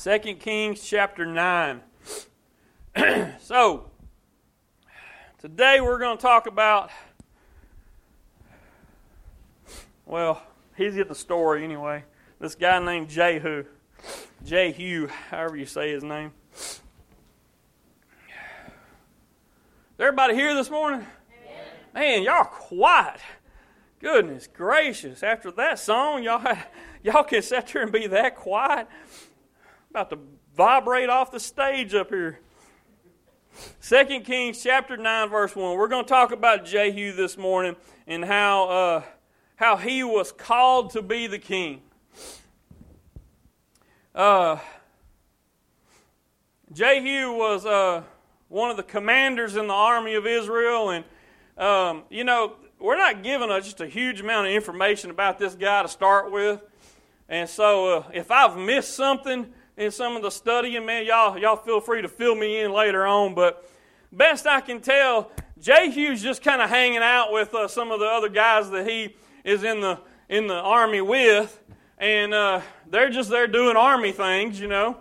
2 0.00 0.18
Kings 0.34 0.80
chapter 0.80 1.26
9. 1.26 1.80
so, 3.40 3.90
today 5.38 5.80
we're 5.80 5.98
going 5.98 6.16
to 6.16 6.22
talk 6.22 6.46
about, 6.46 6.90
well, 10.06 10.40
he's 10.76 10.96
at 10.98 11.08
the 11.08 11.16
story 11.16 11.64
anyway. 11.64 12.04
This 12.38 12.54
guy 12.54 12.78
named 12.78 13.08
Jehu. 13.08 13.64
Jehu, 14.44 15.08
however 15.30 15.56
you 15.56 15.66
say 15.66 15.90
his 15.90 16.04
name. 16.04 16.30
Is 16.54 16.80
everybody 19.98 20.36
here 20.36 20.54
this 20.54 20.70
morning? 20.70 21.04
Man, 21.92 22.22
y'all 22.22 22.44
quiet. 22.44 23.18
Goodness 23.98 24.46
gracious. 24.46 25.24
After 25.24 25.50
that 25.50 25.80
song, 25.80 26.22
y'all, 26.22 26.56
y'all 27.02 27.24
can 27.24 27.42
sit 27.42 27.66
there 27.66 27.82
and 27.82 27.90
be 27.90 28.06
that 28.06 28.36
quiet. 28.36 28.86
About 29.98 30.10
to 30.10 30.18
vibrate 30.56 31.08
off 31.08 31.32
the 31.32 31.40
stage 31.40 31.92
up 31.92 32.10
here. 32.10 32.38
2 33.82 34.20
Kings 34.20 34.62
chapter 34.62 34.96
9, 34.96 35.28
verse 35.28 35.56
1. 35.56 35.76
We're 35.76 35.88
going 35.88 36.04
to 36.04 36.08
talk 36.08 36.30
about 36.30 36.64
Jehu 36.64 37.14
this 37.14 37.36
morning 37.36 37.74
and 38.06 38.24
how, 38.24 38.68
uh, 38.68 39.02
how 39.56 39.76
he 39.76 40.04
was 40.04 40.30
called 40.30 40.90
to 40.90 41.02
be 41.02 41.26
the 41.26 41.40
king. 41.40 41.82
Uh, 44.14 44.58
Jehu 46.72 47.32
was 47.32 47.66
uh, 47.66 48.04
one 48.46 48.70
of 48.70 48.76
the 48.76 48.84
commanders 48.84 49.56
in 49.56 49.66
the 49.66 49.74
army 49.74 50.14
of 50.14 50.28
Israel, 50.28 50.90
and 50.90 51.04
um, 51.56 52.04
you 52.08 52.22
know, 52.22 52.54
we're 52.78 52.96
not 52.96 53.24
given 53.24 53.50
a, 53.50 53.60
just 53.60 53.80
a 53.80 53.88
huge 53.88 54.20
amount 54.20 54.46
of 54.46 54.52
information 54.52 55.10
about 55.10 55.40
this 55.40 55.56
guy 55.56 55.82
to 55.82 55.88
start 55.88 56.30
with. 56.30 56.62
And 57.28 57.48
so, 57.48 57.98
uh, 57.98 58.08
if 58.14 58.30
I've 58.30 58.56
missed 58.56 58.94
something 58.94 59.54
in 59.78 59.90
some 59.90 60.16
of 60.16 60.22
the 60.22 60.30
studying, 60.30 60.84
man, 60.84 61.06
y'all 61.06 61.38
y'all 61.38 61.56
feel 61.56 61.80
free 61.80 62.02
to 62.02 62.08
fill 62.08 62.34
me 62.34 62.60
in 62.60 62.72
later 62.72 63.06
on. 63.06 63.34
But 63.34 63.66
best 64.12 64.46
I 64.46 64.60
can 64.60 64.80
tell, 64.80 65.30
Jehu's 65.60 66.22
just 66.22 66.42
kind 66.42 66.60
of 66.60 66.68
hanging 66.68 66.98
out 66.98 67.32
with 67.32 67.54
uh, 67.54 67.68
some 67.68 67.90
of 67.90 68.00
the 68.00 68.06
other 68.06 68.28
guys 68.28 68.70
that 68.70 68.86
he 68.86 69.16
is 69.44 69.64
in 69.64 69.80
the 69.80 69.98
in 70.28 70.46
the 70.46 70.56
army 70.56 71.00
with, 71.00 71.58
and 71.96 72.34
uh, 72.34 72.60
they're 72.90 73.10
just 73.10 73.30
there 73.30 73.46
doing 73.46 73.76
army 73.76 74.12
things, 74.12 74.60
you 74.60 74.68
know, 74.68 74.98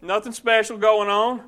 nothing 0.00 0.32
special 0.32 0.76
going 0.76 1.08
on. 1.08 1.42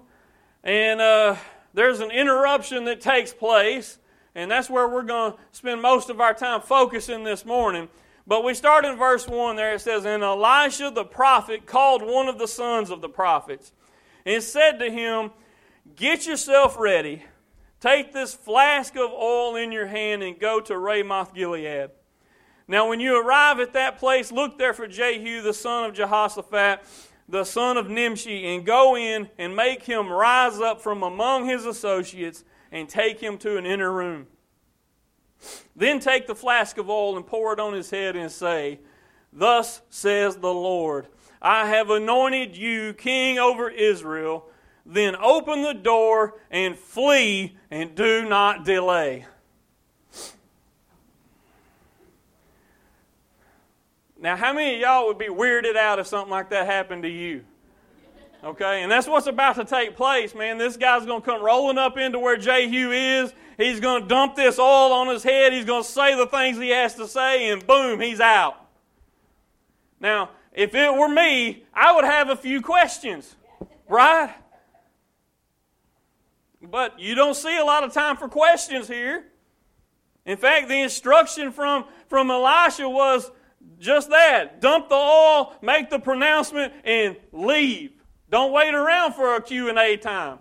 And 0.65 1.01
uh, 1.01 1.37
there's 1.75 2.01
an 2.01 2.11
interruption 2.11 2.85
that 2.87 3.01
takes 3.01 3.33
place 3.33 3.99
and 4.35 4.51
that's 4.51 4.71
where 4.71 4.89
we're 4.89 5.03
going 5.03 5.33
to 5.33 5.39
spend 5.53 5.83
most 5.83 6.09
of 6.09 6.21
our 6.21 6.33
time 6.35 6.61
focusing 6.61 7.23
this 7.25 7.45
morning. 7.45 7.89
But 8.27 8.45
we 8.45 8.55
start 8.55 8.85
in 8.85 8.97
verse 8.97 9.27
1 9.27 9.57
there. 9.57 9.75
It 9.75 9.81
says, 9.81 10.05
And 10.05 10.23
Elisha 10.23 10.91
the 10.91 11.05
prophet 11.05 11.67
called 11.67 12.03
one 12.03 12.29
of 12.29 12.39
the 12.39 12.49
sons 12.49 12.91
of 12.91 13.01
the 13.01 13.09
prophets 13.09 13.73
and 14.25 14.43
said 14.43 14.79
to 14.79 14.91
him, 14.91 15.31
Get 15.97 16.27
yourself 16.27 16.77
ready. 16.79 17.25
Take 17.81 18.13
this 18.13 18.33
flask 18.33 18.95
of 18.95 19.11
oil 19.11 19.57
in 19.57 19.73
your 19.73 19.87
hand 19.87 20.23
and 20.23 20.39
go 20.39 20.61
to 20.61 20.79
Ramoth 20.79 21.35
Gilead. 21.35 21.91
Now, 22.69 22.89
when 22.89 23.01
you 23.01 23.21
arrive 23.21 23.59
at 23.59 23.73
that 23.73 23.99
place, 23.99 24.31
look 24.31 24.57
there 24.57 24.73
for 24.73 24.87
Jehu 24.87 25.43
the 25.43 25.53
son 25.53 25.87
of 25.87 25.95
Jehoshaphat, 25.95 26.85
the 27.29 27.45
son 27.45 27.77
of 27.77 27.91
Nimshi, 27.91 28.55
and 28.55 28.65
go 28.65 28.97
in 28.97 29.29
and 29.37 29.57
make 29.57 29.83
him 29.83 30.09
rise 30.09 30.61
up 30.61 30.81
from 30.81 31.03
among 31.03 31.47
his 31.47 31.67
associates 31.67 32.45
and 32.71 32.89
take 32.89 33.21
him 33.21 33.37
to 33.39 33.57
an 33.57 33.67
inner 33.67 33.93
room. 33.93 34.29
Then 35.75 36.01
take 36.01 36.27
the 36.27 36.35
flask 36.35 36.79
of 36.79 36.91
oil 36.91 37.17
and 37.17 37.27
pour 37.27 37.53
it 37.53 37.61
on 37.61 37.73
his 37.73 37.91
head 37.91 38.17
and 38.17 38.31
say, 38.31 38.81
Thus 39.33 39.83
says 39.89 40.37
the 40.37 40.53
Lord, 40.53 41.07
I 41.41 41.69
have 41.69 41.91
anointed 41.91 42.57
you 42.57 42.93
king 42.93 43.39
over 43.39 43.69
Israel. 43.69 44.47
Then 44.85 45.17
open 45.17 45.63
the 45.63 45.75
door 45.75 46.35
and 46.51 46.77
flee 46.77 47.57
and 47.71 47.95
do 47.95 48.29
not 48.29 48.65
delay. 48.65 49.27
Now, 54.21 54.37
how 54.37 54.53
many 54.53 54.77
of 54.77 54.81
y'all 54.81 55.07
would 55.09 55.19
be 55.19 55.27
weirded 55.27 55.77
out 55.77 55.99
if 55.99 56.07
something 56.07 56.31
like 56.31 56.51
that 56.51 56.67
happened 56.67 57.03
to 57.03 57.09
you? 57.09 57.45
Okay, 58.45 58.83
and 58.83 58.91
that's 58.91 59.07
what's 59.07 59.29
about 59.29 59.55
to 59.55 59.65
take 59.65 59.95
place, 59.95 60.35
man. 60.35 60.59
This 60.59 60.77
guy's 60.77 61.07
going 61.07 61.21
to 61.21 61.25
come 61.25 61.45
rolling 61.45 61.79
up 61.79 61.97
into 61.97 62.19
where 62.19 62.37
Jehu 62.37 62.91
is. 62.91 63.33
He's 63.57 63.79
going 63.79 64.03
to 64.03 64.09
dump 64.09 64.35
this 64.35 64.59
oil 64.59 64.93
on 64.93 65.07
his 65.07 65.23
head. 65.23 65.53
He's 65.53 65.65
going 65.65 65.85
to 65.85 65.89
say 65.89 66.17
the 66.17 66.27
things 66.27 66.59
he 66.59 66.71
has 66.71 66.97
to 66.97 67.07
say, 67.07 67.51
and 67.51 67.65
boom, 67.65 68.01
he's 68.01 68.19
out. 68.19 68.57
Now, 70.01 70.31
if 70.53 70.75
it 70.75 70.93
were 70.93 71.09
me, 71.09 71.65
I 71.73 71.95
would 71.95 72.05
have 72.05 72.31
a 72.31 72.37
few 72.37 72.61
questions, 72.61 73.37
right? 73.89 74.35
But 76.61 76.99
you 76.99 77.15
don't 77.15 77.35
see 77.35 77.57
a 77.57 77.65
lot 77.65 77.85
of 77.85 77.93
time 77.93 78.17
for 78.17 78.29
questions 78.29 78.89
here. 78.89 79.25
In 80.27 80.37
fact, 80.37 80.69
the 80.69 80.81
instruction 80.81 81.53
from, 81.53 81.85
from 82.09 82.29
Elisha 82.29 82.89
was 82.89 83.31
just 83.79 84.11
that 84.11 84.61
dump 84.61 84.89
the 84.89 84.97
oil, 84.97 85.55
make 85.63 85.91
the 85.91 86.01
pronouncement, 86.01 86.73
and 86.85 87.17
leave. 87.31 87.93
Don't 88.33 88.51
wait 88.51 88.73
around 88.73 89.13
for 89.13 89.37
a 89.37 89.43
Q&A 89.43 89.99
time. 89.99 90.39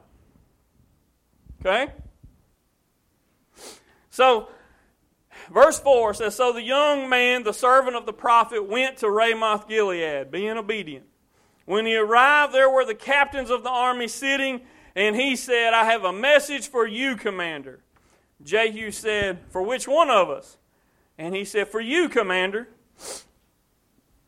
Okay? 1.60 1.92
So, 4.10 4.48
verse 5.54 5.78
4 5.78 6.14
says, 6.14 6.36
So 6.36 6.54
the 6.54 6.62
young 6.62 7.10
man, 7.10 7.44
the 7.44 7.52
servant 7.52 7.98
of 7.98 8.06
the 8.06 8.14
prophet, 8.14 8.66
went 8.66 8.96
to 9.00 9.12
Ramoth 9.12 9.68
Gilead, 9.68 10.32
being 10.32 10.58
obedient. 10.58 11.06
When 11.66 11.86
he 11.86 11.98
arrived, 11.98 12.54
there 12.54 12.70
were 12.70 12.86
the 12.86 12.96
captains 12.96 13.50
of 13.50 13.64
the 13.64 13.70
army 13.70 14.08
sitting, 14.08 14.62
and 14.96 15.18
he 15.18 15.36
said, 15.36 15.74
I 15.74 15.84
have 15.84 16.06
a 16.06 16.14
message 16.14 16.70
for 16.70 16.88
you, 16.88 17.18
commander. 17.18 17.82
Jehu 18.42 18.92
said, 18.92 19.40
For 19.50 19.62
which 19.62 19.86
one 19.86 20.10
of 20.10 20.30
us? 20.30 20.56
And 21.18 21.36
he 21.36 21.44
said, 21.44 21.68
For 21.68 21.82
you, 21.82 22.08
commander. 22.08 22.70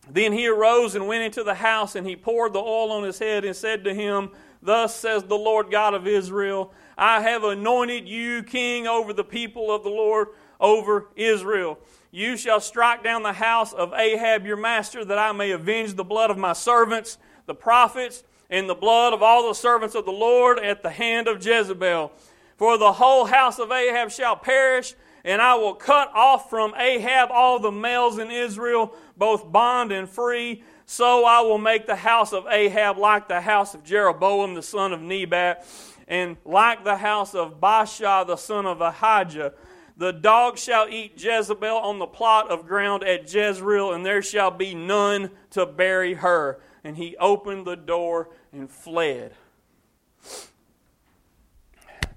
Then 0.10 0.34
he 0.34 0.48
arose 0.48 0.96
and 0.96 1.08
went 1.08 1.24
into 1.24 1.44
the 1.44 1.56
house, 1.56 1.96
and 1.96 2.06
he 2.06 2.16
poured 2.16 2.54
the 2.54 2.60
oil 2.60 2.92
on 2.92 3.04
his 3.04 3.20
head 3.20 3.46
and 3.46 3.56
said 3.56 3.84
to 3.86 3.94
him, 3.94 4.32
Thus 4.62 4.96
says 4.96 5.24
the 5.24 5.36
Lord 5.36 5.72
God 5.72 5.94
of 5.94 6.08
Israel, 6.08 6.74
I 6.98 7.22
have 7.22 7.44
anointed 7.44 8.08
you 8.08 8.44
king 8.44 8.88
over 8.88 9.14
the 9.14 9.24
people 9.24 9.74
of 9.74 9.84
the 9.84 9.90
Lord, 9.90 10.30
over 10.60 11.08
Israel. 11.16 11.80
You 12.12 12.38
shall 12.38 12.60
strike 12.60 13.04
down 13.04 13.24
the 13.24 13.34
house 13.34 13.74
of 13.74 13.94
Ahab 13.94 14.46
your 14.46 14.58
master, 14.58 15.04
that 15.04 15.18
I 15.18 15.32
may 15.32 15.52
avenge 15.52 15.96
the 15.96 16.04
blood 16.04 16.30
of 16.30 16.38
my 16.38 16.54
servants, 16.54 17.18
the 17.46 17.56
prophets, 17.56 18.24
and 18.50 18.70
the 18.70 18.76
blood 18.76 19.14
of 19.14 19.24
all 19.24 19.48
the 19.48 19.56
servants 19.56 19.96
of 19.96 20.06
the 20.06 20.12
Lord 20.12 20.60
at 20.60 20.84
the 20.84 20.92
hand 20.92 21.28
of 21.28 21.44
Jezebel. 21.44 22.12
For 22.56 22.78
the 22.78 22.94
whole 22.94 23.26
house 23.26 23.58
of 23.58 23.72
Ahab 23.72 24.12
shall 24.12 24.36
perish, 24.36 24.94
and 25.24 25.42
I 25.42 25.56
will 25.56 25.74
cut 25.74 26.12
off 26.14 26.50
from 26.50 26.74
Ahab 26.76 27.30
all 27.32 27.60
the 27.60 27.72
males 27.72 28.18
in 28.18 28.30
Israel, 28.30 28.94
both 29.18 29.52
bond 29.52 29.92
and 29.92 30.10
free. 30.10 30.64
So 30.86 31.26
I 31.26 31.42
will 31.42 31.58
make 31.58 31.86
the 31.86 31.96
house 31.96 32.34
of 32.34 32.46
Ahab 32.48 32.98
like 32.98 33.28
the 33.28 33.42
house 33.42 33.74
of 33.74 33.84
Jeroboam 33.84 34.54
the 34.54 34.62
son 34.62 34.92
of 34.92 35.02
Nebat, 35.02 35.66
and 36.08 36.36
like 36.44 36.84
the 36.84 36.98
house 36.98 37.34
of 37.34 37.62
Baasha 37.62 38.28
the 38.28 38.36
son 38.36 38.66
of 38.66 38.82
Ahijah. 38.82 39.54
The 39.96 40.12
dog 40.12 40.58
shall 40.58 40.90
eat 40.90 41.24
Jezebel 41.24 41.78
on 41.78 42.00
the 42.00 42.08
plot 42.08 42.50
of 42.50 42.68
ground 42.68 43.04
at 43.04 43.32
Jezreel, 43.32 43.94
and 43.94 44.06
there 44.06 44.22
shall 44.22 44.52
be 44.52 44.74
none 44.74 45.30
to 45.52 45.66
bury 45.66 46.16
her. 46.16 46.60
And 46.84 46.98
he 46.98 47.16
opened 47.18 47.66
the 47.66 47.76
door 47.78 48.30
and 48.52 48.70
fled. 48.70 49.34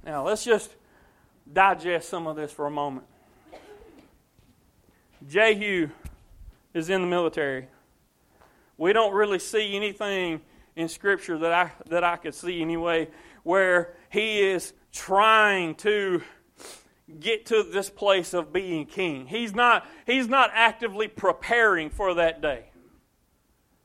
Now, 0.04 0.24
let's 0.24 0.44
just 0.44 0.74
digest 1.52 2.08
some 2.08 2.26
of 2.26 2.36
this 2.36 2.52
for 2.52 2.66
a 2.66 2.70
moment. 2.70 3.06
Jehu 5.28 5.88
is 6.74 6.90
in 6.90 7.00
the 7.00 7.06
military. 7.06 7.68
We 8.76 8.92
don't 8.92 9.14
really 9.14 9.38
see 9.38 9.74
anything 9.74 10.40
in 10.76 10.88
Scripture 10.88 11.38
that 11.38 11.52
I, 11.52 11.72
that 11.88 12.04
I 12.04 12.16
could 12.16 12.34
see 12.34 12.60
anyway 12.60 13.08
where 13.42 13.94
he 14.10 14.40
is 14.40 14.72
trying 14.92 15.74
to 15.76 16.22
get 17.20 17.46
to 17.46 17.62
this 17.62 17.88
place 17.88 18.34
of 18.34 18.52
being 18.52 18.84
king. 18.84 19.26
He's 19.26 19.54
not, 19.54 19.86
he's 20.04 20.28
not 20.28 20.50
actively 20.52 21.08
preparing 21.08 21.90
for 21.90 22.14
that 22.14 22.42
day. 22.42 22.64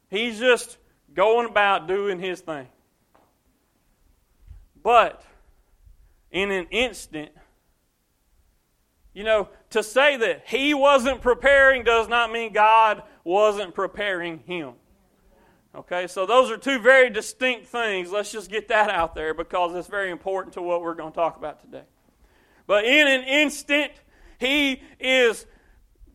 He's 0.10 0.40
just 0.40 0.78
going 1.14 1.48
about 1.48 1.88
doing 1.88 2.20
his 2.20 2.42
thing. 2.42 2.68
But 4.84 5.24
in 6.32 6.52
an 6.52 6.66
instant, 6.72 7.32
you 9.14 9.24
know, 9.24 9.50
to 9.72 9.84
say 9.84 10.18
that 10.18 10.44
he 10.48 10.74
wasn't 10.74 11.22
preparing 11.22 11.84
does 11.84 12.08
not 12.08 12.32
mean 12.32 12.54
God 12.54 13.04
wasn't 13.24 13.74
preparing 13.74 14.40
him. 14.40 14.74
Okay, 15.74 16.08
so 16.08 16.26
those 16.26 16.52
are 16.52 16.58
two 16.58 16.80
very 16.80 17.10
distinct 17.10 17.68
things. 17.68 18.12
Let's 18.12 18.32
just 18.32 18.50
get 18.50 18.68
that 18.68 18.90
out 18.90 19.16
there 19.16 19.34
because 19.34 19.74
it's 19.76 19.88
very 19.88 20.12
important 20.12 20.54
to 20.56 20.62
what 20.62 20.82
we're 20.82 20.96
going 20.96 21.12
to 21.12 21.16
talk 21.16 21.38
about 21.38 21.62
today. 21.62 21.84
But 22.68 22.86
in 22.86 23.08
an 23.08 23.24
instant, 23.24 23.94
he 24.38 24.82
is 25.00 25.46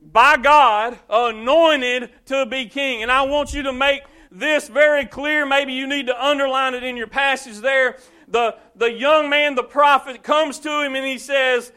by 0.03 0.37
God 0.37 0.99
anointed 1.09 2.11
to 2.27 2.47
be 2.47 2.67
king. 2.67 3.03
And 3.03 3.11
I 3.11 3.23
want 3.23 3.55
you 3.55 3.63
to 3.63 3.73
make 3.73 4.03
this 4.31 4.69
very 4.69 5.07
clear. 5.07 5.47
Maybe 5.47 5.73
you 5.73 5.87
need 5.87 6.07
to 6.07 6.25
underline 6.25 6.75
it 6.75 6.83
in 6.83 6.97
your 6.97 7.07
passage 7.07 7.59
there. 7.59 7.99
The, 8.29 8.57
the 8.75 8.93
young 8.93 9.31
man, 9.31 9.55
the 9.55 9.63
prophet, 9.63 10.23
comes 10.23 10.59
to 10.61 10.83
him 10.83 10.95
and 10.95 11.07
he 11.07 11.19
says, 11.19 11.73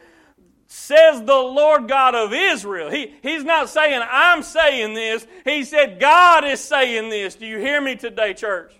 Says 0.72 1.24
the 1.24 1.34
Lord 1.34 1.88
God 1.88 2.14
of 2.14 2.32
Israel. 2.32 2.90
He, 2.90 3.12
he's 3.22 3.42
not 3.42 3.68
saying, 3.68 4.00
I'm 4.08 4.44
saying 4.44 4.94
this. 4.94 5.26
He 5.44 5.64
said, 5.64 5.98
God 5.98 6.44
is 6.44 6.60
saying 6.60 7.10
this. 7.10 7.34
Do 7.34 7.44
you 7.44 7.58
hear 7.58 7.80
me 7.80 7.96
today, 7.96 8.34
church? 8.34 8.72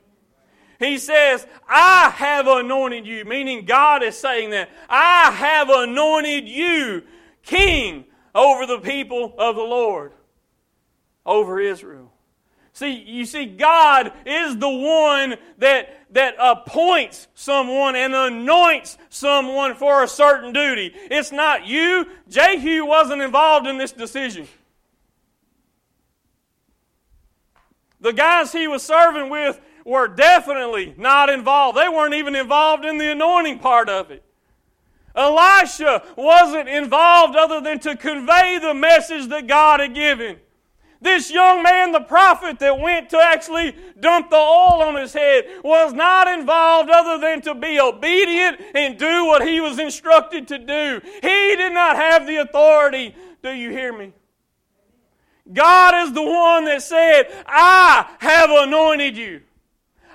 He 0.78 0.98
says, 0.98 1.44
I 1.68 2.10
have 2.10 2.46
anointed 2.46 3.08
you, 3.08 3.24
meaning 3.24 3.64
God 3.64 4.04
is 4.04 4.16
saying 4.16 4.50
that. 4.50 4.70
I 4.88 5.32
have 5.32 5.68
anointed 5.68 6.46
you 6.46 7.02
king 7.42 8.04
over 8.36 8.66
the 8.66 8.78
people 8.78 9.34
of 9.36 9.56
the 9.56 9.62
Lord, 9.62 10.12
over 11.26 11.58
Israel. 11.58 12.12
See, 12.72 13.02
you 13.02 13.24
see, 13.24 13.46
God 13.46 14.12
is 14.24 14.56
the 14.56 14.68
one 14.68 15.36
that, 15.58 16.06
that 16.12 16.34
appoints 16.38 17.28
someone 17.34 17.96
and 17.96 18.14
anoints 18.14 18.96
someone 19.08 19.74
for 19.74 20.02
a 20.02 20.08
certain 20.08 20.52
duty. 20.52 20.92
It's 20.94 21.32
not 21.32 21.66
you. 21.66 22.06
Jehu 22.28 22.86
wasn't 22.86 23.22
involved 23.22 23.66
in 23.66 23.76
this 23.76 23.92
decision. 23.92 24.46
The 28.00 28.12
guys 28.12 28.52
he 28.52 28.66
was 28.66 28.82
serving 28.82 29.30
with 29.30 29.60
were 29.84 30.08
definitely 30.08 30.94
not 30.96 31.28
involved. 31.28 31.76
They 31.76 31.88
weren't 31.88 32.14
even 32.14 32.34
involved 32.34 32.84
in 32.84 32.98
the 32.98 33.10
anointing 33.10 33.58
part 33.58 33.88
of 33.88 34.10
it. 34.10 34.24
Elisha 35.14 36.02
wasn't 36.16 36.68
involved 36.68 37.36
other 37.36 37.60
than 37.60 37.80
to 37.80 37.96
convey 37.96 38.58
the 38.58 38.74
message 38.74 39.28
that 39.28 39.46
God 39.46 39.80
had 39.80 39.94
given. 39.94 40.38
This 41.02 41.30
young 41.30 41.62
man, 41.62 41.92
the 41.92 42.00
prophet 42.00 42.58
that 42.58 42.78
went 42.78 43.08
to 43.10 43.18
actually 43.18 43.74
dump 43.98 44.28
the 44.28 44.36
oil 44.36 44.82
on 44.82 44.96
his 44.96 45.14
head, 45.14 45.46
was 45.64 45.94
not 45.94 46.28
involved 46.28 46.90
other 46.90 47.18
than 47.18 47.40
to 47.42 47.54
be 47.54 47.80
obedient 47.80 48.60
and 48.74 48.98
do 48.98 49.24
what 49.24 49.46
he 49.46 49.60
was 49.60 49.78
instructed 49.78 50.46
to 50.48 50.58
do. 50.58 51.00
He 51.22 51.56
did 51.56 51.72
not 51.72 51.96
have 51.96 52.26
the 52.26 52.36
authority. 52.36 53.14
Do 53.42 53.50
you 53.50 53.70
hear 53.70 53.96
me? 53.96 54.12
God 55.50 56.06
is 56.06 56.12
the 56.12 56.22
one 56.22 56.66
that 56.66 56.82
said, 56.82 57.24
I 57.46 58.06
have 58.18 58.50
anointed 58.50 59.16
you. 59.16 59.40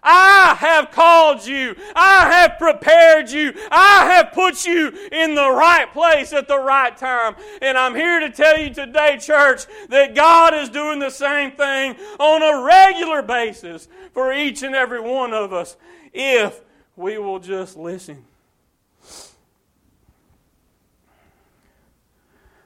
I 0.05 0.55
have 0.59 0.91
called 0.91 1.45
you. 1.45 1.75
I 1.95 2.31
have 2.31 2.59
prepared 2.59 3.31
you. 3.31 3.53
I 3.71 4.05
have 4.13 4.31
put 4.33 4.65
you 4.65 4.93
in 5.11 5.33
the 5.33 5.49
right 5.49 5.91
place 5.91 6.31
at 6.31 6.47
the 6.47 6.59
right 6.59 6.95
time. 6.95 7.35
And 7.61 7.75
I'm 7.75 7.95
here 7.95 8.19
to 8.19 8.29
tell 8.29 8.59
you 8.59 8.71
today, 8.71 9.17
church, 9.17 9.65
that 9.89 10.13
God 10.13 10.53
is 10.53 10.69
doing 10.69 10.99
the 10.99 11.09
same 11.09 11.51
thing 11.51 11.95
on 12.19 12.43
a 12.43 12.63
regular 12.63 13.23
basis 13.23 13.87
for 14.13 14.31
each 14.31 14.61
and 14.61 14.75
every 14.75 15.01
one 15.01 15.33
of 15.33 15.51
us 15.51 15.75
if 16.13 16.61
we 16.95 17.17
will 17.17 17.39
just 17.39 17.75
listen. 17.75 18.23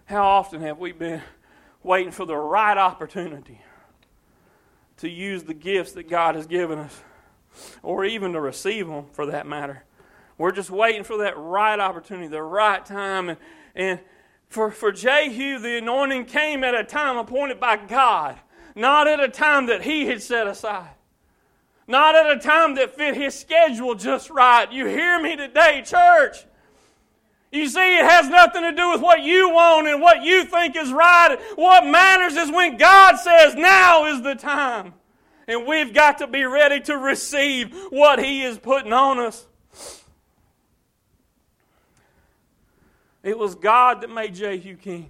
How 0.05 0.25
often 0.25 0.61
have 0.61 0.77
we 0.79 0.91
been 0.91 1.21
waiting 1.83 2.11
for 2.11 2.25
the 2.25 2.35
right 2.35 2.77
opportunity 2.77 3.61
to 4.97 5.07
use 5.07 5.43
the 5.43 5.53
gifts 5.53 5.93
that 5.93 6.09
God 6.09 6.35
has 6.35 6.45
given 6.45 6.79
us? 6.79 7.01
Or 7.83 8.05
even 8.05 8.33
to 8.33 8.41
receive 8.41 8.87
them 8.87 9.05
for 9.11 9.25
that 9.27 9.47
matter. 9.47 9.83
We're 10.37 10.51
just 10.51 10.69
waiting 10.69 11.03
for 11.03 11.17
that 11.17 11.37
right 11.37 11.79
opportunity, 11.79 12.27
the 12.27 12.41
right 12.41 12.85
time. 12.85 13.29
And, 13.29 13.37
and 13.75 13.99
for, 14.47 14.71
for 14.71 14.91
Jehu, 14.91 15.59
the 15.59 15.77
anointing 15.77 16.25
came 16.25 16.63
at 16.63 16.73
a 16.73 16.83
time 16.83 17.17
appointed 17.17 17.59
by 17.59 17.77
God, 17.77 18.37
not 18.75 19.07
at 19.07 19.19
a 19.19 19.27
time 19.27 19.67
that 19.67 19.83
he 19.83 20.05
had 20.05 20.21
set 20.21 20.47
aside. 20.47 20.91
Not 21.87 22.15
at 22.15 22.29
a 22.29 22.39
time 22.39 22.75
that 22.75 22.95
fit 22.95 23.17
his 23.17 23.33
schedule 23.33 23.95
just 23.95 24.29
right. 24.29 24.71
You 24.71 24.85
hear 24.85 25.19
me 25.19 25.35
today, 25.35 25.81
church? 25.83 26.45
You 27.51 27.67
see, 27.67 27.97
it 27.97 28.05
has 28.05 28.29
nothing 28.29 28.61
to 28.61 28.71
do 28.71 28.91
with 28.91 29.01
what 29.01 29.21
you 29.23 29.49
want 29.49 29.87
and 29.87 29.99
what 29.99 30.21
you 30.21 30.45
think 30.45 30.75
is 30.75 30.91
right. 30.93 31.35
What 31.55 31.83
matters 31.85 32.37
is 32.37 32.51
when 32.51 32.77
God 32.77 33.15
says, 33.17 33.55
now 33.55 34.05
is 34.05 34.21
the 34.21 34.35
time. 34.35 34.93
And 35.49 35.65
we've 35.65 35.95
got 35.95 36.19
to 36.19 36.27
be 36.27 36.45
ready 36.45 36.79
to 36.81 36.95
receive 36.95 37.75
what 37.89 38.23
He 38.23 38.43
is 38.43 38.59
putting 38.59 38.93
on 38.93 39.17
us. 39.17 39.47
It 43.23 43.35
was 43.35 43.55
God 43.55 44.01
that 44.01 44.11
made 44.11 44.35
Jehu 44.35 44.75
king. 44.75 45.09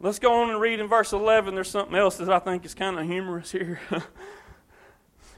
Let's 0.00 0.18
go 0.18 0.40
on 0.40 0.48
and 0.48 0.58
read 0.58 0.80
in 0.80 0.88
verse 0.88 1.12
11. 1.12 1.54
There's 1.54 1.68
something 1.68 1.94
else 1.94 2.16
that 2.16 2.30
I 2.30 2.38
think 2.38 2.64
is 2.64 2.74
kind 2.74 2.98
of 2.98 3.06
humorous 3.06 3.52
here. 3.52 3.78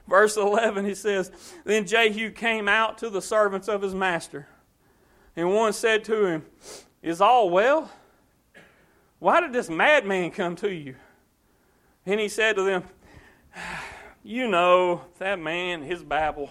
verse 0.09 0.37
11, 0.37 0.85
he 0.85 0.95
says, 0.95 1.33
Then 1.65 1.89
Jehu 1.89 2.31
came 2.31 2.69
out 2.69 2.99
to 2.99 3.11
the 3.11 3.21
servants 3.21 3.67
of 3.67 3.83
his 3.83 3.97
master. 3.97 4.47
And 5.35 5.53
one 5.53 5.73
said 5.73 6.05
to 6.05 6.25
him, 6.25 6.47
Is 7.03 7.21
all 7.21 7.51
well? 7.51 7.91
Why 9.19 9.41
did 9.41 9.53
this 9.53 9.69
madman 9.69 10.31
come 10.31 10.55
to 10.57 10.73
you? 10.73 10.95
And 12.09 12.19
he 12.19 12.29
said 12.29 12.57
to 12.57 12.63
them, 12.63 12.85
You 14.25 14.49
know, 14.49 15.03
that 15.19 15.39
man, 15.39 15.83
his 15.83 16.03
babble. 16.03 16.49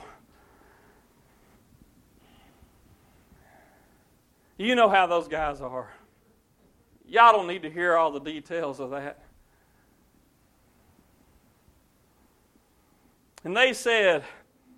You 4.56 4.76
know 4.76 4.88
how 4.88 5.08
those 5.08 5.28
guys 5.28 5.60
are. 5.60 5.92
Y'all 7.08 7.32
don't 7.32 7.48
need 7.48 7.64
to 7.64 7.72
hear 7.72 7.98
all 7.98 8.12
the 8.12 8.20
details 8.20 8.80
of 8.80 8.92
that. 8.92 9.24
And 13.44 13.58
they 13.58 13.74
said, 13.74 14.24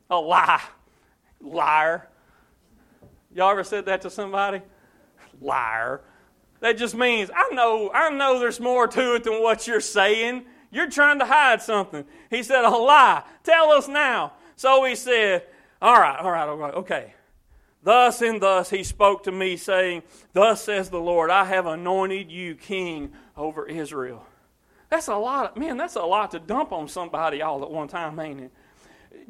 A 0.10 0.16
lie. 0.16 0.64
Liar. 1.42 2.08
Y'all 3.36 3.52
ever 3.52 3.66
said 3.66 3.86
that 3.88 4.02
to 4.04 4.10
somebody? 4.10 4.62
Liar. 5.42 6.00
That 6.62 6.78
just 6.78 6.96
means 6.96 7.30
I 7.36 7.50
know 7.54 7.92
I 7.94 8.10
know 8.12 8.40
there's 8.40 8.62
more 8.62 8.88
to 8.88 9.16
it 9.16 9.26
than 9.26 9.44
what 9.44 9.68
you're 9.68 9.82
saying. 9.82 10.46
You're 10.72 10.90
trying 10.90 11.20
to 11.20 11.26
hide 11.26 11.62
something. 11.62 12.06
He 12.30 12.44
said, 12.44 12.64
A 12.64 12.70
lie. 12.70 13.24
Tell 13.44 13.72
us 13.72 13.88
now. 13.88 14.34
So 14.56 14.84
he 14.84 14.96
said, 14.96 15.44
All 15.82 16.00
right, 16.00 16.20
all 16.20 16.32
right, 16.32 16.48
all 16.48 16.58
right, 16.58 16.74
okay. 16.76 17.14
Thus 17.82 18.22
and 18.22 18.42
thus 18.42 18.70
he 18.70 18.84
spoke 18.84 19.24
to 19.24 19.32
me, 19.32 19.58
saying, 19.58 20.04
Thus 20.34 20.64
says 20.64 20.90
the 20.90 21.00
Lord, 21.00 21.30
I 21.30 21.46
have 21.46 21.66
anointed 21.66 22.32
you 22.32 22.56
king 22.56 23.14
over 23.38 23.66
Israel. 23.66 24.26
That's 24.90 25.08
a 25.08 25.16
lot, 25.16 25.52
of, 25.52 25.58
man, 25.58 25.78
that's 25.78 25.96
a 25.96 26.02
lot 26.02 26.32
to 26.32 26.40
dump 26.40 26.72
on 26.72 26.88
somebody 26.88 27.42
all 27.42 27.64
at 27.64 27.70
one 27.70 27.88
time, 27.88 28.20
ain't 28.20 28.42
it? 28.42 28.52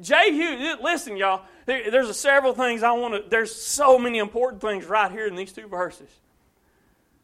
Jehu, 0.01 0.77
listen, 0.81 1.17
y'all, 1.17 1.43
there, 1.65 1.91
there's 1.91 2.15
several 2.17 2.53
things 2.53 2.81
I 2.81 2.91
want 2.93 3.13
to, 3.13 3.29
there's 3.29 3.53
so 3.53 3.99
many 3.99 4.17
important 4.17 4.61
things 4.61 4.85
right 4.85 5.11
here 5.11 5.27
in 5.27 5.35
these 5.35 5.51
two 5.51 5.67
verses. 5.67 6.09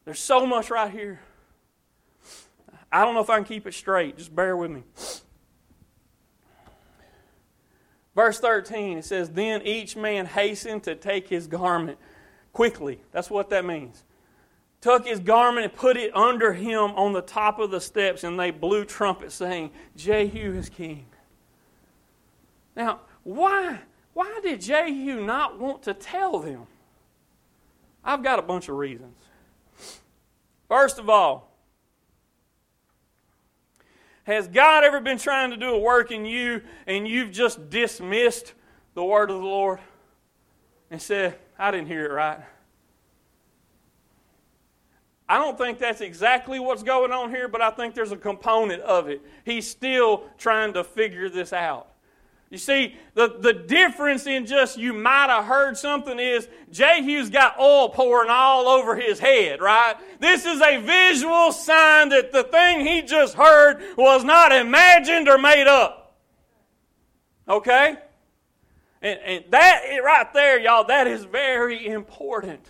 There's 0.04 0.20
so 0.20 0.46
much 0.46 0.70
right 0.70 0.92
here. 0.92 1.22
I 2.96 3.04
don't 3.04 3.14
know 3.14 3.20
if 3.20 3.30
I 3.30 3.36
can 3.36 3.44
keep 3.44 3.68
it 3.68 3.74
straight. 3.74 4.18
Just 4.18 4.34
bear 4.34 4.56
with 4.56 4.72
me. 4.72 4.84
Verse 8.16 8.40
13, 8.40 9.00
it 9.00 9.04
says, 9.04 9.32
Then 9.32 9.62
each 9.64 9.98
man 9.98 10.26
hastened 10.26 10.84
to 10.84 10.96
take 10.96 11.28
his 11.28 11.46
garment 11.46 11.98
quickly. 12.54 13.02
That's 13.12 13.30
what 13.30 13.50
that 13.50 13.66
means. 13.66 14.06
Took 14.80 15.06
his 15.06 15.20
garment 15.20 15.66
and 15.66 15.76
put 15.76 15.98
it 15.98 16.16
under 16.16 16.54
him 16.54 16.92
on 16.96 17.12
the 17.12 17.22
top 17.22 17.60
of 17.60 17.70
the 17.70 17.82
steps, 17.82 18.24
and 18.24 18.40
they 18.40 18.50
blew 18.50 18.86
trumpets, 18.86 19.36
saying, 19.36 19.72
Jehu 19.98 20.58
is 20.58 20.70
king. 20.70 21.06
Now, 22.78 23.02
why, 23.24 23.80
why 24.14 24.40
did 24.42 24.62
Jehu 24.62 25.26
not 25.26 25.60
want 25.60 25.84
to 25.84 25.94
tell 25.94 26.40
them? 26.40 26.66
I've 28.06 28.24
got 28.24 28.40
a 28.40 28.44
bunch 28.44 28.70
of 28.70 28.78
reasons. 28.78 29.18
First 30.70 30.98
of 30.98 31.10
all, 31.10 31.55
has 34.26 34.48
God 34.48 34.84
ever 34.84 35.00
been 35.00 35.18
trying 35.18 35.52
to 35.52 35.58
do 35.58 35.70
a 35.70 35.80
work 35.80 36.12
in 36.12 36.26
you 36.26 36.62
and 36.88 37.08
you've 37.08 37.32
just 37.32 37.70
dismissed 37.70 38.54
the 38.94 39.04
word 39.04 39.30
of 39.30 39.38
the 39.38 39.44
Lord 39.44 39.80
and 40.92 41.02
said, 41.02 41.38
I 41.58 41.72
didn't 41.72 41.88
hear 41.88 42.06
it 42.06 42.12
right? 42.12 42.40
I 45.28 45.38
don't 45.38 45.58
think 45.58 45.80
that's 45.80 46.02
exactly 46.02 46.60
what's 46.60 46.84
going 46.84 47.12
on 47.12 47.30
here, 47.32 47.48
but 47.48 47.62
I 47.62 47.72
think 47.72 47.96
there's 47.96 48.12
a 48.12 48.18
component 48.18 48.82
of 48.84 49.08
it. 49.10 49.22
He's 49.44 49.68
still 49.68 50.24
trying 50.38 50.74
to 50.74 50.84
figure 50.84 51.30
this 51.30 51.52
out. 51.52 51.95
You 52.56 52.60
see, 52.60 52.96
the, 53.16 53.36
the 53.38 53.52
difference 53.52 54.26
in 54.28 54.46
just 54.46 54.78
you 54.78 54.94
might 54.94 55.28
have 55.28 55.44
heard 55.44 55.78
something 55.78 56.18
is 56.18 56.48
Jehu's 56.72 57.30
got 57.30 57.60
oil 57.60 57.90
pouring 57.90 58.30
all 58.30 58.70
over 58.70 58.96
his 58.96 59.20
head, 59.20 59.60
right? 59.60 59.96
This 60.22 60.46
is 60.46 60.62
a 60.62 60.78
visual 60.78 61.52
sign 61.52 62.08
that 62.10 62.32
the 62.32 62.44
thing 62.44 62.86
he 62.86 63.02
just 63.02 63.34
heard 63.34 63.84
was 63.98 64.24
not 64.24 64.54
imagined 64.54 65.28
or 65.28 65.38
made 65.38 65.68
up. 65.68 66.16
Okay? 67.50 67.98
And, 69.02 69.20
and 69.20 69.44
that 69.50 69.82
right 70.02 70.34
there, 70.34 70.58
y'all, 70.58 70.86
that 70.86 71.08
is 71.08 71.26
very 71.26 71.86
important 71.86 72.66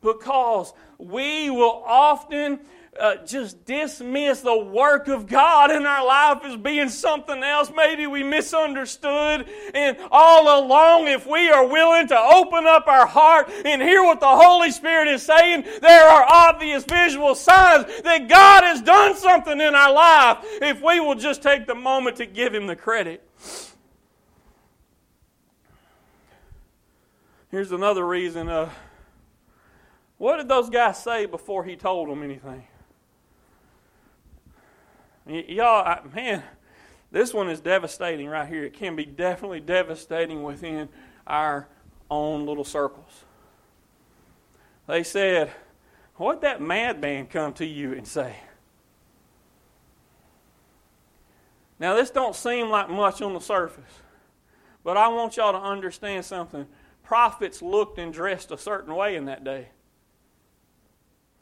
because 0.00 0.72
we 0.98 1.48
will 1.48 1.84
often 1.86 2.58
uh, 3.00 3.16
just 3.24 3.64
dismiss 3.64 4.42
the 4.42 4.56
work 4.56 5.08
of 5.08 5.26
God 5.26 5.70
in 5.70 5.86
our 5.86 6.04
life 6.04 6.44
as 6.44 6.56
being 6.56 6.90
something 6.90 7.42
else. 7.42 7.72
Maybe 7.74 8.06
we 8.06 8.22
misunderstood. 8.22 9.48
And 9.72 9.96
all 10.10 10.62
along, 10.62 11.08
if 11.08 11.26
we 11.26 11.48
are 11.48 11.66
willing 11.66 12.06
to 12.08 12.18
open 12.18 12.66
up 12.66 12.86
our 12.86 13.06
heart 13.06 13.50
and 13.64 13.80
hear 13.80 14.02
what 14.02 14.20
the 14.20 14.28
Holy 14.28 14.70
Spirit 14.70 15.08
is 15.08 15.22
saying, 15.22 15.64
there 15.80 16.06
are 16.06 16.26
obvious 16.28 16.84
visual 16.84 17.34
signs 17.34 17.86
that 18.02 18.28
God 18.28 18.62
has 18.62 18.82
done 18.82 19.16
something 19.16 19.58
in 19.58 19.74
our 19.74 19.92
life 19.92 20.38
if 20.60 20.82
we 20.82 21.00
will 21.00 21.14
just 21.14 21.42
take 21.42 21.66
the 21.66 21.74
moment 21.74 22.16
to 22.16 22.26
give 22.26 22.54
Him 22.54 22.66
the 22.66 22.76
credit. 22.76 23.26
Here's 27.50 27.72
another 27.72 28.06
reason. 28.06 28.48
Uh, 28.48 28.70
what 30.18 30.36
did 30.36 30.48
those 30.48 30.70
guys 30.70 31.02
say 31.02 31.24
before 31.26 31.64
he 31.64 31.74
told 31.74 32.08
them 32.08 32.22
anything? 32.22 32.64
Y'all, 35.32 36.06
man, 36.14 36.42
this 37.10 37.32
one 37.32 37.48
is 37.48 37.60
devastating 37.60 38.28
right 38.28 38.46
here. 38.46 38.64
It 38.64 38.74
can 38.74 38.96
be 38.96 39.06
definitely 39.06 39.60
devastating 39.60 40.42
within 40.42 40.90
our 41.26 41.68
own 42.10 42.44
little 42.44 42.64
circles. 42.64 43.24
They 44.86 45.02
said, 45.02 45.50
What'd 46.16 46.42
that 46.42 46.60
madman 46.60 47.28
come 47.28 47.54
to 47.54 47.64
you 47.64 47.94
and 47.94 48.06
say? 48.06 48.36
Now, 51.78 51.94
this 51.94 52.10
don't 52.10 52.36
seem 52.36 52.68
like 52.68 52.90
much 52.90 53.22
on 53.22 53.32
the 53.32 53.40
surface, 53.40 54.02
but 54.84 54.98
I 54.98 55.08
want 55.08 55.38
y'all 55.38 55.52
to 55.52 55.58
understand 55.58 56.26
something. 56.26 56.66
Prophets 57.02 57.62
looked 57.62 57.98
and 57.98 58.12
dressed 58.12 58.50
a 58.50 58.58
certain 58.58 58.94
way 58.94 59.16
in 59.16 59.24
that 59.24 59.44
day. 59.44 59.68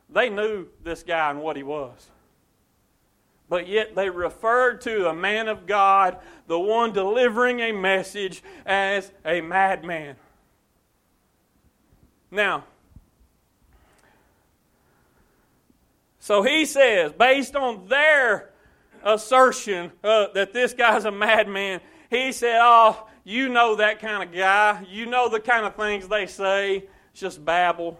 They 0.08 0.30
knew 0.30 0.68
this 0.84 1.02
guy 1.02 1.30
and 1.30 1.42
what 1.42 1.56
he 1.56 1.64
was 1.64 2.08
but 3.50 3.66
yet 3.68 3.96
they 3.96 4.08
referred 4.08 4.80
to 4.82 5.08
a 5.08 5.14
man 5.14 5.48
of 5.48 5.66
God, 5.66 6.18
the 6.46 6.58
one 6.58 6.92
delivering 6.92 7.58
a 7.60 7.72
message, 7.72 8.44
as 8.64 9.10
a 9.26 9.40
madman. 9.40 10.14
Now, 12.30 12.64
so 16.20 16.42
he 16.42 16.64
says, 16.64 17.12
based 17.12 17.56
on 17.56 17.88
their 17.88 18.50
assertion 19.02 19.90
uh, 20.04 20.28
that 20.34 20.52
this 20.52 20.72
guy's 20.72 21.04
a 21.04 21.10
madman, 21.10 21.80
he 22.08 22.30
said, 22.30 22.60
Oh, 22.62 23.08
you 23.24 23.48
know 23.48 23.74
that 23.76 23.98
kind 23.98 24.22
of 24.22 24.32
guy. 24.32 24.86
You 24.88 25.06
know 25.06 25.28
the 25.28 25.40
kind 25.40 25.66
of 25.66 25.74
things 25.74 26.06
they 26.06 26.26
say. 26.26 26.84
It's 27.10 27.20
just 27.20 27.44
babble. 27.44 27.98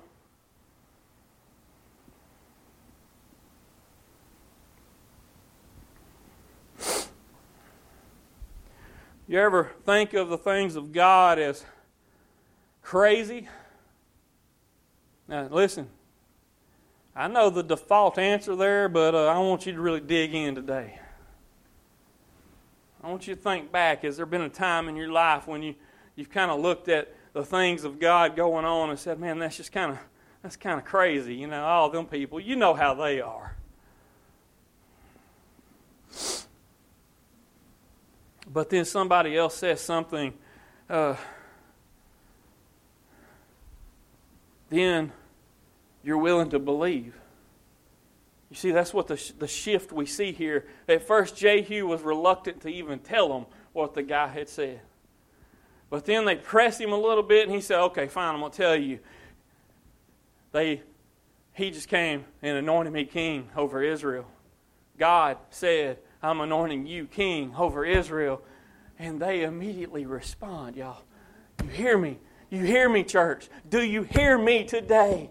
You 9.30 9.38
ever 9.38 9.70
think 9.86 10.12
of 10.12 10.28
the 10.28 10.36
things 10.36 10.74
of 10.74 10.90
God 10.90 11.38
as 11.38 11.64
crazy? 12.82 13.48
Now, 15.28 15.46
listen, 15.48 15.88
I 17.14 17.28
know 17.28 17.48
the 17.48 17.62
default 17.62 18.18
answer 18.18 18.56
there, 18.56 18.88
but 18.88 19.14
uh, 19.14 19.26
I 19.26 19.38
want 19.38 19.66
you 19.66 19.72
to 19.72 19.80
really 19.80 20.00
dig 20.00 20.34
in 20.34 20.56
today. 20.56 20.98
I 23.04 23.08
want 23.08 23.28
you 23.28 23.36
to 23.36 23.40
think 23.40 23.70
back. 23.70 24.02
Has 24.02 24.16
there 24.16 24.26
been 24.26 24.40
a 24.40 24.48
time 24.48 24.88
in 24.88 24.96
your 24.96 25.12
life 25.12 25.46
when 25.46 25.62
you, 25.62 25.76
you've 26.16 26.30
kind 26.30 26.50
of 26.50 26.58
looked 26.58 26.88
at 26.88 27.14
the 27.32 27.44
things 27.44 27.84
of 27.84 28.00
God 28.00 28.34
going 28.34 28.64
on 28.64 28.90
and 28.90 28.98
said, 28.98 29.20
man, 29.20 29.38
that's 29.38 29.56
just 29.56 29.70
kind 29.70 29.92
of 29.92 29.98
that's 30.42 30.56
kind 30.56 30.76
of 30.76 30.84
crazy. 30.84 31.36
You 31.36 31.46
know, 31.46 31.62
all 31.62 31.88
them 31.88 32.06
people, 32.06 32.40
you 32.40 32.56
know 32.56 32.74
how 32.74 32.94
they 32.94 33.20
are. 33.20 33.54
But 38.52 38.68
then 38.68 38.84
somebody 38.84 39.36
else 39.36 39.54
says 39.56 39.80
something, 39.80 40.34
uh, 40.88 41.14
then 44.68 45.12
you're 46.02 46.18
willing 46.18 46.50
to 46.50 46.58
believe. 46.58 47.14
You 48.50 48.56
see, 48.56 48.72
that's 48.72 48.92
what 48.92 49.06
the, 49.06 49.16
sh- 49.16 49.32
the 49.38 49.46
shift 49.46 49.92
we 49.92 50.06
see 50.06 50.32
here. 50.32 50.66
At 50.88 51.06
first, 51.06 51.36
Jehu 51.36 51.86
was 51.86 52.02
reluctant 52.02 52.60
to 52.62 52.68
even 52.68 52.98
tell 52.98 53.36
him 53.36 53.46
what 53.72 53.94
the 53.94 54.02
guy 54.02 54.26
had 54.26 54.48
said. 54.48 54.80
But 55.88 56.04
then 56.04 56.24
they 56.24 56.36
pressed 56.36 56.80
him 56.80 56.92
a 56.92 56.98
little 56.98 57.22
bit, 57.22 57.46
and 57.46 57.54
he 57.54 57.60
said, 57.60 57.80
Okay, 57.80 58.08
fine, 58.08 58.34
I'm 58.34 58.40
going 58.40 58.50
to 58.50 58.56
tell 58.56 58.76
you. 58.76 58.98
They, 60.52 60.82
he 61.52 61.70
just 61.70 61.88
came 61.88 62.24
and 62.42 62.56
anointed 62.56 62.92
me 62.92 63.04
king 63.04 63.48
over 63.56 63.82
Israel. 63.82 64.26
God 64.98 65.36
said, 65.50 65.98
I'm 66.22 66.40
anointing 66.40 66.86
you 66.86 67.06
king 67.06 67.54
over 67.56 67.84
Israel. 67.84 68.42
And 68.98 69.20
they 69.20 69.44
immediately 69.44 70.04
respond, 70.04 70.76
y'all. 70.76 71.02
You 71.62 71.70
hear 71.70 71.96
me? 71.96 72.18
You 72.50 72.64
hear 72.64 72.88
me, 72.88 73.02
church? 73.02 73.48
Do 73.68 73.82
you 73.82 74.02
hear 74.02 74.36
me 74.36 74.64
today? 74.64 75.30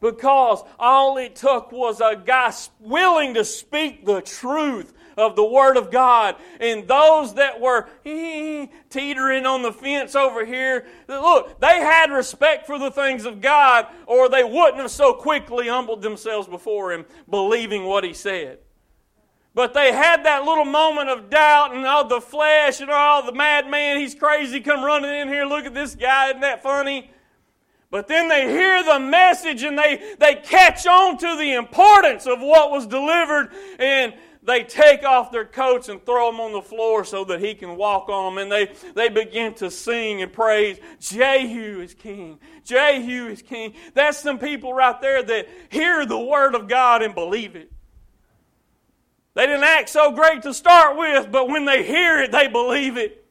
Because 0.00 0.62
all 0.78 1.16
it 1.16 1.34
took 1.34 1.72
was 1.72 2.00
a 2.00 2.14
guy 2.16 2.52
willing 2.80 3.34
to 3.34 3.44
speak 3.44 4.04
the 4.04 4.20
truth 4.20 4.92
of 5.16 5.36
the 5.36 5.44
Word 5.44 5.76
of 5.76 5.90
God. 5.90 6.36
And 6.60 6.86
those 6.86 7.34
that 7.34 7.60
were 7.60 7.88
teetering 8.04 9.46
on 9.46 9.62
the 9.62 9.72
fence 9.72 10.14
over 10.14 10.44
here, 10.44 10.86
look, 11.08 11.60
they 11.60 11.80
had 11.80 12.10
respect 12.10 12.66
for 12.66 12.78
the 12.78 12.90
things 12.90 13.24
of 13.24 13.40
God, 13.40 13.86
or 14.06 14.28
they 14.28 14.44
wouldn't 14.44 14.78
have 14.78 14.90
so 14.90 15.14
quickly 15.14 15.68
humbled 15.68 16.02
themselves 16.02 16.48
before 16.48 16.92
Him, 16.92 17.04
believing 17.28 17.84
what 17.84 18.04
He 18.04 18.12
said. 18.12 18.58
But 19.54 19.74
they 19.74 19.92
had 19.92 20.24
that 20.24 20.44
little 20.44 20.64
moment 20.64 21.10
of 21.10 21.28
doubt 21.28 21.74
and 21.74 21.84
all 21.84 22.06
the 22.06 22.20
flesh 22.20 22.80
and 22.80 22.90
all 22.90 23.24
the 23.24 23.32
madman, 23.32 23.98
he's 23.98 24.14
crazy, 24.14 24.60
come 24.60 24.82
running 24.82 25.10
in 25.10 25.28
here, 25.28 25.44
look 25.44 25.66
at 25.66 25.74
this 25.74 25.94
guy, 25.94 26.28
isn't 26.28 26.40
that 26.40 26.62
funny? 26.62 27.10
But 27.90 28.08
then 28.08 28.28
they 28.28 28.48
hear 28.48 28.82
the 28.82 28.98
message 28.98 29.62
and 29.62 29.78
they, 29.78 30.14
they 30.18 30.36
catch 30.36 30.86
on 30.86 31.18
to 31.18 31.36
the 31.36 31.52
importance 31.52 32.26
of 32.26 32.40
what 32.40 32.70
was 32.70 32.86
delivered 32.86 33.50
and 33.78 34.14
they 34.42 34.64
take 34.64 35.04
off 35.04 35.30
their 35.30 35.44
coats 35.44 35.90
and 35.90 36.04
throw 36.04 36.30
them 36.30 36.40
on 36.40 36.52
the 36.52 36.62
floor 36.62 37.04
so 37.04 37.24
that 37.24 37.40
he 37.40 37.54
can 37.54 37.76
walk 37.76 38.08
on 38.08 38.34
them. 38.34 38.42
And 38.42 38.50
they, 38.50 38.74
they 38.94 39.10
begin 39.10 39.54
to 39.54 39.70
sing 39.70 40.22
and 40.22 40.32
praise, 40.32 40.78
Jehu 41.00 41.80
is 41.80 41.92
king. 41.94 42.40
Jehu 42.64 43.28
is 43.28 43.42
king. 43.42 43.74
That's 43.92 44.18
some 44.18 44.38
people 44.38 44.72
right 44.72 44.98
there 45.02 45.22
that 45.22 45.48
hear 45.68 46.06
the 46.06 46.18
word 46.18 46.54
of 46.54 46.68
God 46.68 47.02
and 47.02 47.14
believe 47.14 47.56
it. 47.56 47.71
Act 49.82 49.88
so 49.88 50.12
great 50.12 50.42
to 50.42 50.54
start 50.54 50.96
with, 50.96 51.32
but 51.32 51.48
when 51.48 51.64
they 51.64 51.82
hear 51.82 52.22
it, 52.22 52.30
they 52.30 52.46
believe 52.46 52.96
it. 52.96 53.26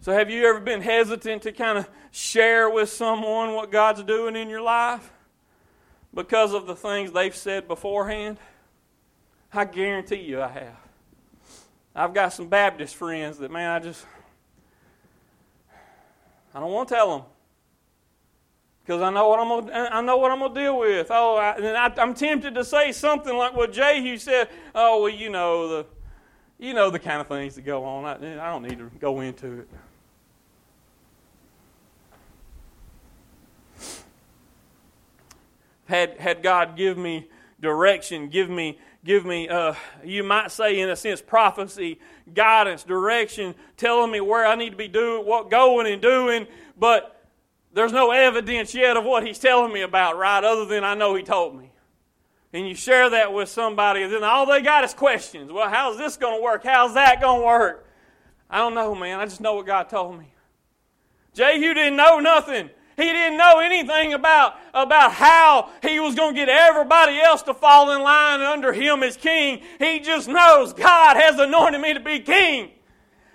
So, 0.00 0.12
have 0.12 0.28
you 0.28 0.46
ever 0.46 0.60
been 0.60 0.82
hesitant 0.82 1.44
to 1.44 1.52
kind 1.52 1.78
of 1.78 1.88
share 2.10 2.68
with 2.68 2.90
someone 2.90 3.54
what 3.54 3.72
God's 3.72 4.02
doing 4.02 4.36
in 4.36 4.50
your 4.50 4.60
life 4.60 5.10
because 6.12 6.52
of 6.52 6.66
the 6.66 6.76
things 6.76 7.10
they've 7.10 7.34
said 7.34 7.66
beforehand? 7.66 8.36
I 9.50 9.64
guarantee 9.64 10.16
you 10.16 10.42
I 10.42 10.48
have. 10.48 10.76
I've 11.94 12.12
got 12.12 12.34
some 12.34 12.48
Baptist 12.48 12.96
friends 12.96 13.38
that, 13.38 13.50
man, 13.50 13.70
I 13.70 13.78
just, 13.78 14.04
I 16.54 16.60
don't 16.60 16.70
want 16.70 16.90
to 16.90 16.94
tell 16.96 17.16
them 17.16 17.26
because 18.84 19.00
I 19.00 19.10
know 19.10 19.28
what 19.28 19.40
I'm 19.40 19.48
gonna, 19.48 19.88
I 19.90 20.00
know 20.02 20.18
what 20.18 20.30
I'm 20.30 20.40
gonna 20.40 20.54
deal 20.54 20.78
with. 20.78 21.06
Oh, 21.10 21.36
I, 21.36 21.56
and 21.56 21.76
I, 21.76 22.02
am 22.02 22.12
tempted 22.12 22.54
to 22.54 22.64
say 22.64 22.92
something 22.92 23.34
like 23.34 23.56
what 23.56 23.72
Jehu 23.72 24.18
said. 24.18 24.48
Oh, 24.74 25.02
well, 25.02 25.10
you 25.10 25.30
know 25.30 25.68
the, 25.68 25.86
you 26.58 26.74
know 26.74 26.90
the 26.90 26.98
kind 26.98 27.20
of 27.20 27.26
things 27.26 27.54
that 27.54 27.62
go 27.62 27.84
on. 27.84 28.04
I, 28.04 28.16
I 28.16 28.50
don't 28.50 28.62
need 28.62 28.78
to 28.78 28.90
go 28.98 29.20
into 29.20 29.60
it. 29.60 29.68
Had 35.86 36.18
had 36.18 36.42
God 36.42 36.76
give 36.76 36.98
me 36.98 37.28
direction, 37.60 38.28
give 38.28 38.50
me 38.50 38.78
give 39.04 39.24
me, 39.24 39.48
uh, 39.48 39.74
you 40.02 40.24
might 40.24 40.50
say, 40.50 40.80
in 40.80 40.88
a 40.88 40.96
sense, 40.96 41.20
prophecy, 41.20 42.00
guidance, 42.32 42.82
direction, 42.84 43.54
telling 43.76 44.10
me 44.10 44.20
where 44.20 44.46
I 44.46 44.54
need 44.54 44.70
to 44.70 44.76
be 44.76 44.88
doing, 44.88 45.26
what 45.26 45.50
going 45.50 45.86
and 45.86 46.00
doing. 46.00 46.46
But 46.78 47.13
there's 47.74 47.92
no 47.92 48.12
evidence 48.12 48.74
yet 48.74 48.96
of 48.96 49.04
what 49.04 49.26
he's 49.26 49.38
telling 49.38 49.72
me 49.72 49.82
about, 49.82 50.16
right? 50.16 50.42
Other 50.42 50.64
than 50.64 50.84
I 50.84 50.94
know 50.94 51.14
he 51.14 51.22
told 51.22 51.58
me. 51.58 51.70
And 52.52 52.68
you 52.68 52.76
share 52.76 53.10
that 53.10 53.32
with 53.32 53.48
somebody, 53.48 54.02
and 54.02 54.12
then 54.12 54.22
all 54.22 54.46
they 54.46 54.62
got 54.62 54.84
is 54.84 54.94
questions. 54.94 55.50
Well, 55.50 55.68
how's 55.68 55.98
this 55.98 56.16
going 56.16 56.38
to 56.38 56.42
work? 56.42 56.62
How's 56.62 56.94
that 56.94 57.20
going 57.20 57.40
to 57.40 57.46
work? 57.46 57.84
I 58.48 58.58
don't 58.58 58.74
know, 58.74 58.94
man. 58.94 59.18
I 59.18 59.24
just 59.24 59.40
know 59.40 59.54
what 59.54 59.66
God 59.66 59.88
told 59.88 60.16
me. 60.16 60.32
Jehu 61.34 61.74
didn't 61.74 61.96
know 61.96 62.20
nothing. 62.20 62.70
He 62.96 63.02
didn't 63.02 63.38
know 63.38 63.58
anything 63.58 64.14
about, 64.14 64.54
about 64.72 65.10
how 65.10 65.70
he 65.82 65.98
was 65.98 66.14
going 66.14 66.32
to 66.32 66.40
get 66.40 66.48
everybody 66.48 67.18
else 67.18 67.42
to 67.42 67.54
fall 67.54 67.90
in 67.90 68.02
line 68.02 68.40
under 68.40 68.72
him 68.72 69.02
as 69.02 69.16
king. 69.16 69.62
He 69.80 69.98
just 69.98 70.28
knows 70.28 70.72
God 70.72 71.16
has 71.16 71.40
anointed 71.40 71.80
me 71.80 71.94
to 71.94 72.00
be 72.00 72.20
king. 72.20 72.70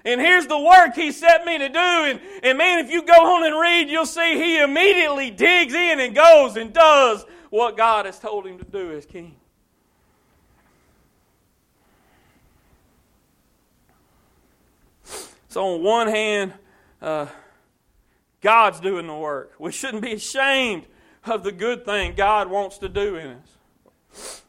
And 0.05 0.21
here's 0.21 0.47
the 0.47 0.59
work 0.59 0.95
he 0.95 1.11
set 1.11 1.45
me 1.45 1.57
to 1.57 1.69
do. 1.69 1.77
And, 1.77 2.21
and 2.43 2.57
man, 2.57 2.83
if 2.85 2.91
you 2.91 3.03
go 3.03 3.35
on 3.35 3.45
and 3.45 3.59
read, 3.59 3.89
you'll 3.89 4.05
see 4.05 4.35
he 4.35 4.61
immediately 4.61 5.29
digs 5.29 5.73
in 5.73 5.99
and 5.99 6.15
goes 6.15 6.55
and 6.55 6.73
does 6.73 7.25
what 7.49 7.75
God 7.75 8.05
has 8.05 8.19
told 8.19 8.47
him 8.47 8.57
to 8.59 8.65
do 8.65 8.91
as 8.91 9.05
king. 9.05 9.35
So, 15.49 15.75
on 15.75 15.83
one 15.83 16.07
hand, 16.07 16.53
uh, 17.01 17.25
God's 18.41 18.79
doing 18.79 19.07
the 19.07 19.15
work. 19.15 19.53
We 19.57 19.71
shouldn't 19.71 20.03
be 20.03 20.13
ashamed 20.13 20.85
of 21.25 21.43
the 21.43 21.51
good 21.51 21.85
thing 21.85 22.13
God 22.15 22.49
wants 22.49 22.77
to 22.79 22.89
do 22.89 23.15
in 23.15 23.37
us. 24.11 24.43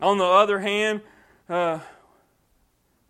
On 0.00 0.18
the 0.18 0.24
other 0.24 0.60
hand, 0.60 1.00
uh, 1.48 1.80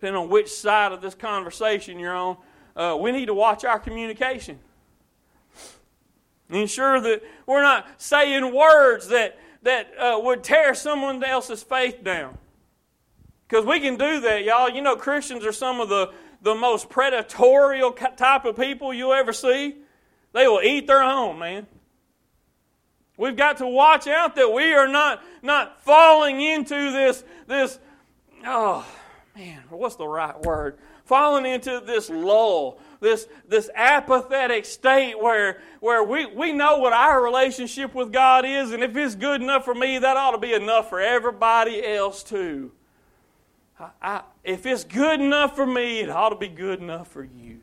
depending 0.05 0.23
on 0.23 0.29
which 0.29 0.53
side 0.53 0.93
of 0.93 1.01
this 1.01 1.15
conversation 1.15 1.99
you're 1.99 2.15
on, 2.15 2.37
uh, 2.77 2.95
we 3.01 3.11
need 3.11 3.25
to 3.25 3.33
watch 3.33 3.65
our 3.65 3.79
communication. 3.79 4.59
Ensure 6.51 7.01
that 7.01 7.23
we're 7.47 7.63
not 7.63 7.87
saying 7.97 8.55
words 8.55 9.09
that, 9.09 9.39
that 9.63 9.91
uh, 9.99 10.21
would 10.23 10.45
tear 10.45 10.75
someone 10.75 11.25
else's 11.25 11.63
faith 11.63 12.05
down. 12.05 12.37
Because 13.49 13.65
we 13.65 13.81
can 13.81 13.97
do 13.97 14.21
that, 14.21 14.45
y'all. 14.45 14.69
You 14.69 14.83
know, 14.83 14.95
Christians 14.95 15.43
are 15.47 15.53
some 15.53 15.81
of 15.81 15.89
the, 15.89 16.13
the 16.43 16.55
most 16.55 16.91
predatorial 16.91 17.97
type 18.19 18.45
of 18.45 18.59
people 18.59 18.93
you'll 18.93 19.15
ever 19.15 19.33
see. 19.33 19.77
They 20.35 20.47
will 20.47 20.61
eat 20.61 20.87
their 20.87 21.03
own, 21.03 21.39
man. 21.39 21.67
We've 23.17 23.37
got 23.37 23.57
to 23.59 23.67
watch 23.67 24.07
out 24.07 24.35
that 24.35 24.53
we 24.53 24.75
are 24.75 24.89
not, 24.89 25.25
not 25.41 25.83
falling 25.83 26.43
into 26.43 26.93
this, 26.93 27.25
this, 27.47 27.79
oh, 28.45 28.87
man, 29.37 29.63
what's 29.69 29.97
the 29.97 30.07
right 30.07 30.41
word? 30.43 30.79
Falling 31.05 31.45
into 31.45 31.83
this 31.85 32.09
lull, 32.09 32.79
this, 33.01 33.27
this 33.49 33.69
apathetic 33.75 34.65
state 34.65 35.21
where, 35.21 35.61
where 35.81 36.05
we, 36.05 36.27
we 36.27 36.53
know 36.53 36.79
what 36.79 36.93
our 36.93 37.23
relationship 37.23 37.95
with 37.95 38.13
God 38.13 38.45
is, 38.45 38.71
and 38.71 38.83
if 38.83 38.97
it's 38.97 39.15
good 39.15 39.43
enough 39.43 39.65
for 39.65 39.75
me, 39.75 39.99
that 39.99 40.17
ought 40.17 40.33
to 40.33 40.39
be 40.39 40.53
enough 40.53 40.89
for 40.89 41.01
everybody 41.01 41.85
else 41.85 42.23
too. 42.23 42.71
I, 43.79 43.89
I, 44.01 44.23
if 44.45 44.67
it's 44.67 44.85
good 44.85 45.21
enough 45.21 45.57
for 45.57 45.67
me, 45.67 46.01
it 46.01 46.11
ought 46.11 46.31
to 46.31 46.37
be 46.37 46.49
good 46.49 46.81
enough 46.81 47.09
for 47.09 47.25
you. 47.25 47.61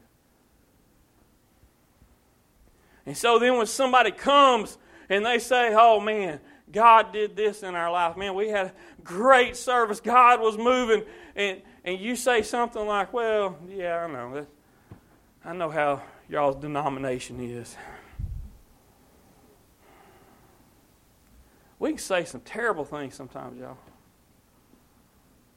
And 3.05 3.17
so 3.17 3.39
then 3.39 3.57
when 3.57 3.65
somebody 3.65 4.11
comes 4.11 4.77
and 5.09 5.25
they 5.25 5.39
say, 5.39 5.73
oh 5.73 5.99
man, 5.99 6.39
God 6.71 7.11
did 7.11 7.35
this 7.35 7.63
in 7.63 7.75
our 7.75 7.91
life. 7.91 8.17
Man, 8.17 8.33
we 8.35 8.49
had 8.49 8.73
great 9.03 9.55
service. 9.55 9.99
God 9.99 10.39
was 10.39 10.57
moving. 10.57 11.03
And, 11.35 11.61
and 11.83 11.99
you 11.99 12.15
say 12.15 12.41
something 12.41 12.85
like, 12.85 13.13
well, 13.13 13.57
yeah, 13.67 14.05
I 14.05 14.07
know. 14.07 14.45
I 15.43 15.53
know 15.53 15.69
how 15.69 16.01
y'all's 16.29 16.55
denomination 16.55 17.39
is. 17.39 17.75
We 21.79 21.89
can 21.89 21.97
say 21.97 22.25
some 22.25 22.41
terrible 22.41 22.85
things 22.85 23.15
sometimes, 23.15 23.59
y'all. 23.59 23.77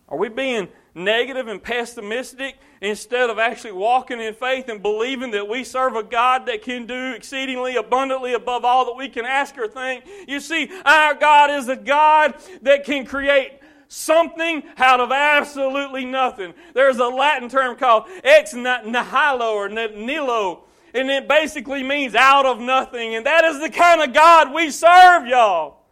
Are 0.08 0.18
we 0.18 0.28
being 0.28 0.68
negative 0.94 1.48
and 1.48 1.62
pessimistic 1.62 2.56
instead 2.80 3.30
of 3.30 3.38
actually 3.38 3.72
walking 3.72 4.20
in 4.20 4.34
faith 4.34 4.68
and 4.68 4.82
believing 4.82 5.30
that 5.32 5.48
we 5.48 5.64
serve 5.64 5.96
a 5.96 6.02
God 6.02 6.46
that 6.46 6.62
can 6.62 6.86
do 6.86 7.12
exceedingly 7.12 7.76
abundantly 7.76 8.34
above 8.34 8.64
all 8.64 8.84
that 8.86 8.96
we 8.96 9.08
can 9.08 9.24
ask 9.24 9.56
or 9.56 9.66
think? 9.66 10.04
You 10.28 10.40
see, 10.40 10.70
our 10.84 11.14
God 11.14 11.50
is 11.50 11.68
a 11.68 11.76
God 11.76 12.34
that 12.62 12.84
can 12.84 13.06
create 13.06 13.60
something 13.88 14.62
out 14.76 15.00
of 15.00 15.10
absolutely 15.12 16.04
nothing. 16.04 16.52
There's 16.74 16.98
a 16.98 17.06
Latin 17.06 17.48
term 17.48 17.76
called 17.76 18.04
ex 18.22 18.54
nihilo 18.54 19.54
or 19.54 19.68
nihilo, 19.68 20.64
and 20.92 21.10
it 21.10 21.28
basically 21.28 21.82
means 21.82 22.14
out 22.14 22.46
of 22.46 22.60
nothing. 22.60 23.14
And 23.14 23.26
that 23.26 23.44
is 23.44 23.60
the 23.60 23.70
kind 23.70 24.02
of 24.02 24.12
God 24.12 24.52
we 24.52 24.70
serve, 24.70 25.26
y'all. 25.26 25.83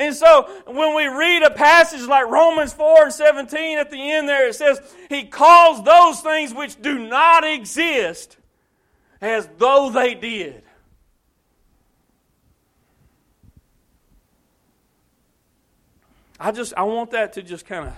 And 0.00 0.16
so 0.16 0.48
when 0.66 0.96
we 0.96 1.06
read 1.08 1.42
a 1.42 1.50
passage 1.50 2.00
like 2.08 2.26
Romans 2.26 2.72
4 2.72 3.04
and 3.04 3.12
17 3.12 3.78
at 3.78 3.90
the 3.90 4.12
end 4.12 4.26
there, 4.26 4.48
it 4.48 4.54
says, 4.54 4.80
He 5.10 5.24
calls 5.24 5.84
those 5.84 6.22
things 6.22 6.54
which 6.54 6.80
do 6.80 6.98
not 6.98 7.44
exist 7.44 8.38
as 9.20 9.46
though 9.58 9.90
they 9.90 10.14
did. 10.14 10.62
I 16.40 16.50
just 16.50 16.72
I 16.78 16.84
want 16.84 17.10
that 17.10 17.34
to 17.34 17.42
just 17.42 17.66
kind 17.66 17.86
of 17.86 17.94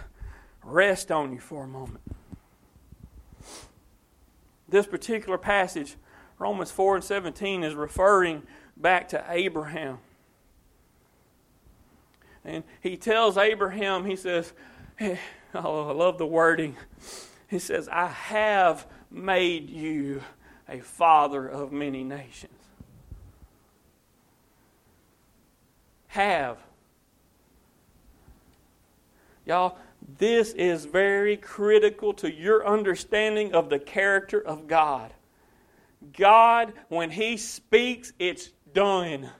rest 0.64 1.12
on 1.12 1.32
you 1.32 1.38
for 1.38 1.62
a 1.62 1.68
moment. 1.68 2.02
This 4.68 4.88
particular 4.88 5.38
passage, 5.38 5.94
Romans 6.40 6.72
4 6.72 6.96
and 6.96 7.04
17, 7.04 7.62
is 7.62 7.76
referring 7.76 8.42
back 8.76 9.08
to 9.10 9.24
Abraham. 9.28 9.98
And 12.44 12.64
he 12.80 12.96
tells 12.96 13.36
Abraham, 13.36 14.04
he 14.04 14.16
says, 14.16 14.52
oh, 15.54 15.88
I 15.88 15.92
love 15.92 16.18
the 16.18 16.26
wording. 16.26 16.76
He 17.48 17.58
says, 17.58 17.88
I 17.88 18.08
have 18.08 18.86
made 19.10 19.70
you 19.70 20.22
a 20.68 20.80
father 20.80 21.46
of 21.46 21.72
many 21.72 22.02
nations. 22.02 22.52
Have. 26.08 26.58
Y'all, 29.46 29.78
this 30.18 30.52
is 30.52 30.84
very 30.84 31.36
critical 31.36 32.12
to 32.14 32.32
your 32.32 32.66
understanding 32.66 33.54
of 33.54 33.70
the 33.70 33.78
character 33.78 34.40
of 34.40 34.66
God. 34.66 35.12
God, 36.16 36.72
when 36.88 37.10
He 37.10 37.36
speaks, 37.36 38.12
it's 38.18 38.50
done. 38.72 39.30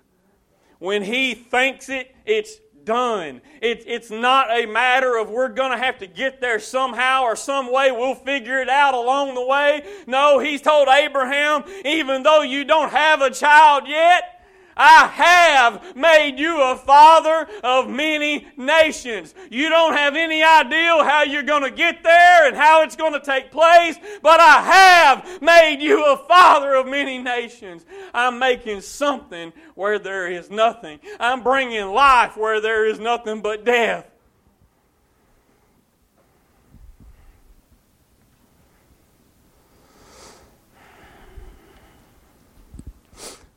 When 0.79 1.03
He 1.03 1.35
thinks 1.35 1.89
it, 1.89 2.15
it's 2.25 2.57
done. 2.85 3.41
It, 3.61 3.85
it's 3.87 4.11
not 4.11 4.51
a 4.51 4.67
matter 4.67 5.17
of 5.17 5.31
we're 5.31 5.49
going 5.49 5.73
to 5.73 5.79
have 5.79 5.99
to 5.99 6.07
get 6.07 6.41
there 6.41 6.59
somehow 6.59 7.23
or 7.23 7.37
some 7.37 7.73
way. 7.73 7.91
We'll 7.91 8.15
figure 8.15 8.61
it 8.61 8.69
out 8.69 8.95
along 8.95 9.35
the 9.35 9.47
way. 9.47 9.83
No, 10.07 10.39
he's 10.39 10.63
told 10.63 10.89
Abraham, 10.89 11.65
even 11.85 12.23
though 12.23 12.43
you 12.43 12.65
don't 12.65 12.91
have 12.91 13.21
a 13.21 13.31
child 13.31 13.85
yet, 13.87 14.32
I 14.77 15.07
have 15.07 15.97
made 15.97 16.39
you 16.39 16.61
a 16.63 16.77
father 16.77 17.49
of 17.63 17.89
many 17.89 18.47
nations. 18.57 19.35
You 19.51 19.69
don't 19.69 19.95
have 19.95 20.17
any 20.17 20.43
idea 20.43 21.05
how 21.05 21.23
you're 21.23 21.43
going 21.43 21.63
to 21.63 21.71
get 21.71 22.03
there 22.03 22.47
and 22.47 22.57
how 22.57 22.83
it's 22.83 22.97
going 22.97 23.13
to 23.13 23.21
take 23.21 23.51
place, 23.51 23.99
but 24.23 24.41
I 24.41 24.63
have 24.63 25.43
made 25.43 25.81
you 25.81 26.05
a 26.05 26.17
father 26.17 26.75
of 26.75 26.87
many 26.87 27.19
nations. 27.19 27.85
I'm 28.15 28.39
making 28.39 28.81
something 28.81 29.53
where 29.75 29.99
there 29.99 30.31
is 30.31 30.51
nothing. 30.51 31.01
I'm 31.19 31.43
bringing 31.43 31.87
life 31.87 32.37
where 32.37 32.61
there 32.61 32.87
is 32.87 32.99
nothing 32.99 33.43
but 33.43 33.65
death. 33.65 34.12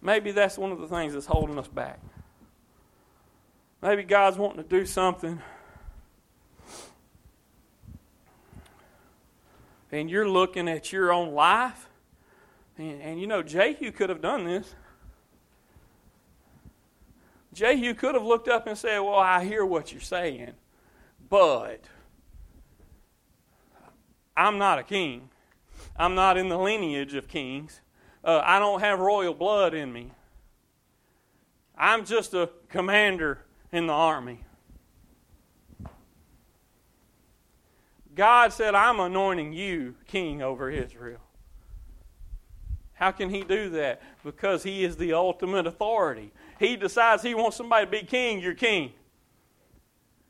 Maybe 0.06 0.30
that's 0.30 0.56
one 0.56 0.72
of 0.72 0.80
the 0.80 0.88
things 0.88 1.14
that's 1.14 1.26
holding 1.26 1.58
us 1.58 1.68
back. 1.68 2.00
Maybe 3.82 4.04
God's 4.04 4.38
wanting 4.38 4.62
to 4.62 4.70
do 4.70 4.86
something. 4.86 5.42
And 9.92 10.08
you're 10.08 10.30
looking 10.30 10.68
at 10.70 10.92
your 10.92 11.12
own 11.12 11.34
life. 11.34 11.90
And, 12.78 13.02
and 13.02 13.20
you 13.20 13.26
know, 13.26 13.42
Jehu 13.42 13.92
could 13.92 14.10
have 14.10 14.22
done 14.22 14.46
this. 14.46 14.76
Jehu 17.52 17.96
could 17.96 18.14
have 18.14 18.24
looked 18.24 18.48
up 18.48 18.68
and 18.68 18.78
said, 18.78 19.00
Well, 19.00 19.16
I 19.16 19.44
hear 19.44 19.66
what 19.66 19.92
you're 19.92 20.02
saying, 20.02 20.52
but 21.32 21.86
I'm 24.38 24.60
not 24.60 24.78
a 24.78 24.84
king. 24.84 25.30
I'm 25.98 26.14
not 26.14 26.38
in 26.38 26.50
the 26.50 26.60
lineage 26.60 27.16
of 27.16 27.28
kings 27.28 27.82
uh, 28.26 28.42
I 28.44 28.60
don't 28.60 28.80
have 28.80 29.00
royal 29.00 29.34
blood 29.34 29.74
in 29.74 29.94
me. 29.94 30.12
I'm 31.78 32.06
just 32.06 32.34
a 32.34 32.50
commander 32.70 33.40
in 33.72 33.88
the 33.88 33.94
army. 33.94 34.42
God 38.16 38.52
said, 38.54 38.74
I'm 38.76 39.00
anointing 39.00 39.54
you 39.54 39.96
king 40.08 40.42
over 40.42 40.70
Israel. 40.70 41.20
How 42.94 43.12
can 43.12 43.30
he 43.30 43.44
do 43.44 43.70
that? 43.72 44.02
Because 44.24 44.64
he 44.64 44.86
is 44.86 44.96
the 44.96 45.14
ultimate 45.14 45.68
authority. 45.68 46.32
He 46.58 46.78
decides 46.78 47.22
he 47.22 47.36
wants 47.36 47.58
somebody 47.58 47.86
to 47.86 47.92
be 47.92 48.04
king, 48.04 48.40
you're 48.40 48.54
king. 48.54 48.94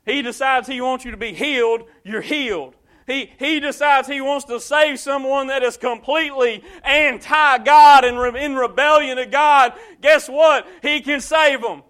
He 0.04 0.20
decides 0.20 0.66
he 0.68 0.80
wants 0.80 1.04
you 1.04 1.12
to 1.12 1.16
be 1.16 1.32
healed, 1.32 1.82
you're 2.04 2.20
healed. 2.20 2.74
He, 3.06 3.30
he 3.38 3.60
decides 3.60 4.08
he 4.08 4.20
wants 4.20 4.46
to 4.46 4.58
save 4.58 4.98
someone 4.98 5.46
that 5.46 5.62
is 5.62 5.76
completely 5.76 6.64
anti 6.82 7.58
God 7.58 8.04
and 8.04 8.36
in 8.36 8.56
rebellion 8.56 9.16
to 9.16 9.26
God. 9.26 9.74
Guess 10.00 10.28
what? 10.28 10.66
He 10.82 11.00
can 11.00 11.20
save 11.20 11.62
them. 11.62 11.82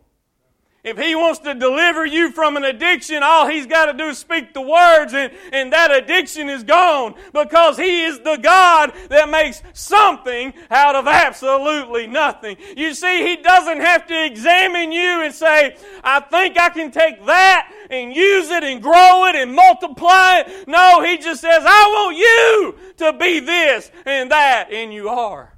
If 0.87 0.99
he 0.99 1.17
wants 1.17 1.41
to 1.41 1.53
deliver 1.53 2.07
you 2.07 2.31
from 2.31 2.57
an 2.57 2.63
addiction, 2.63 3.25
all 3.25 3.49
he's 3.49 3.67
got 3.67 3.87
to 3.87 3.93
do 3.93 4.05
is 4.05 4.19
speak 4.19 4.55
the 4.55 4.61
words 4.61 5.13
and, 5.15 5.33
and 5.53 5.73
that 5.73 5.91
addiction 5.91 6.49
is 6.49 6.63
gone 6.63 7.17
because 7.33 7.77
he 7.77 8.05
is 8.05 8.21
the 8.21 8.37
God 8.37 8.93
that 9.09 9.29
makes 9.29 9.63
something 9.73 10.55
out 10.71 10.95
of 10.95 11.09
absolutely 11.09 12.07
nothing. 12.07 12.57
You 12.77 12.95
see, 12.95 13.27
he 13.27 13.35
doesn't 13.43 13.81
have 13.81 14.07
to 14.07 14.27
examine 14.27 14.93
you 14.93 15.23
and 15.23 15.35
say, 15.35 15.77
I 16.05 16.21
think 16.21 16.57
I 16.57 16.69
can 16.69 16.93
take 16.93 17.27
that 17.27 17.73
and 17.91 18.15
use 18.15 18.49
it 18.51 18.63
and 18.63 18.81
grow 18.81 19.27
it 19.27 19.35
and 19.35 19.53
multiply 19.53 20.45
it. 20.47 20.69
No, 20.69 21.03
he 21.03 21.19
just 21.19 21.41
says, 21.41 21.65
I 21.67 21.83
want 21.89 22.17
you 22.17 22.79
to 22.99 23.13
be 23.19 23.41
this 23.41 23.91
and 24.05 24.31
that, 24.31 24.73
and 24.73 24.95
you 24.95 25.09
are. 25.09 25.56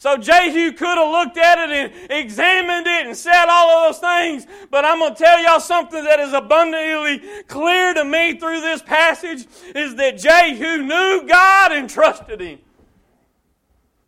So 0.00 0.16
Jehu 0.16 0.72
could 0.72 0.96
have 0.96 1.10
looked 1.10 1.36
at 1.36 1.58
it 1.58 1.70
and 1.70 2.10
examined 2.10 2.86
it 2.86 3.06
and 3.06 3.14
said 3.14 3.44
all 3.50 3.68
of 3.68 3.92
those 3.92 4.00
things, 4.00 4.46
but 4.70 4.82
I'm 4.82 4.98
going 4.98 5.14
to 5.14 5.22
tell 5.22 5.42
y'all 5.42 5.60
something 5.60 6.02
that 6.02 6.18
is 6.20 6.32
abundantly 6.32 7.20
clear 7.46 7.92
to 7.92 8.02
me 8.02 8.38
through 8.38 8.62
this 8.62 8.80
passage 8.80 9.46
is 9.74 9.96
that 9.96 10.16
Jehu 10.16 10.84
knew 10.84 11.28
God 11.28 11.72
and 11.72 11.90
trusted 11.90 12.40
Him. 12.40 12.60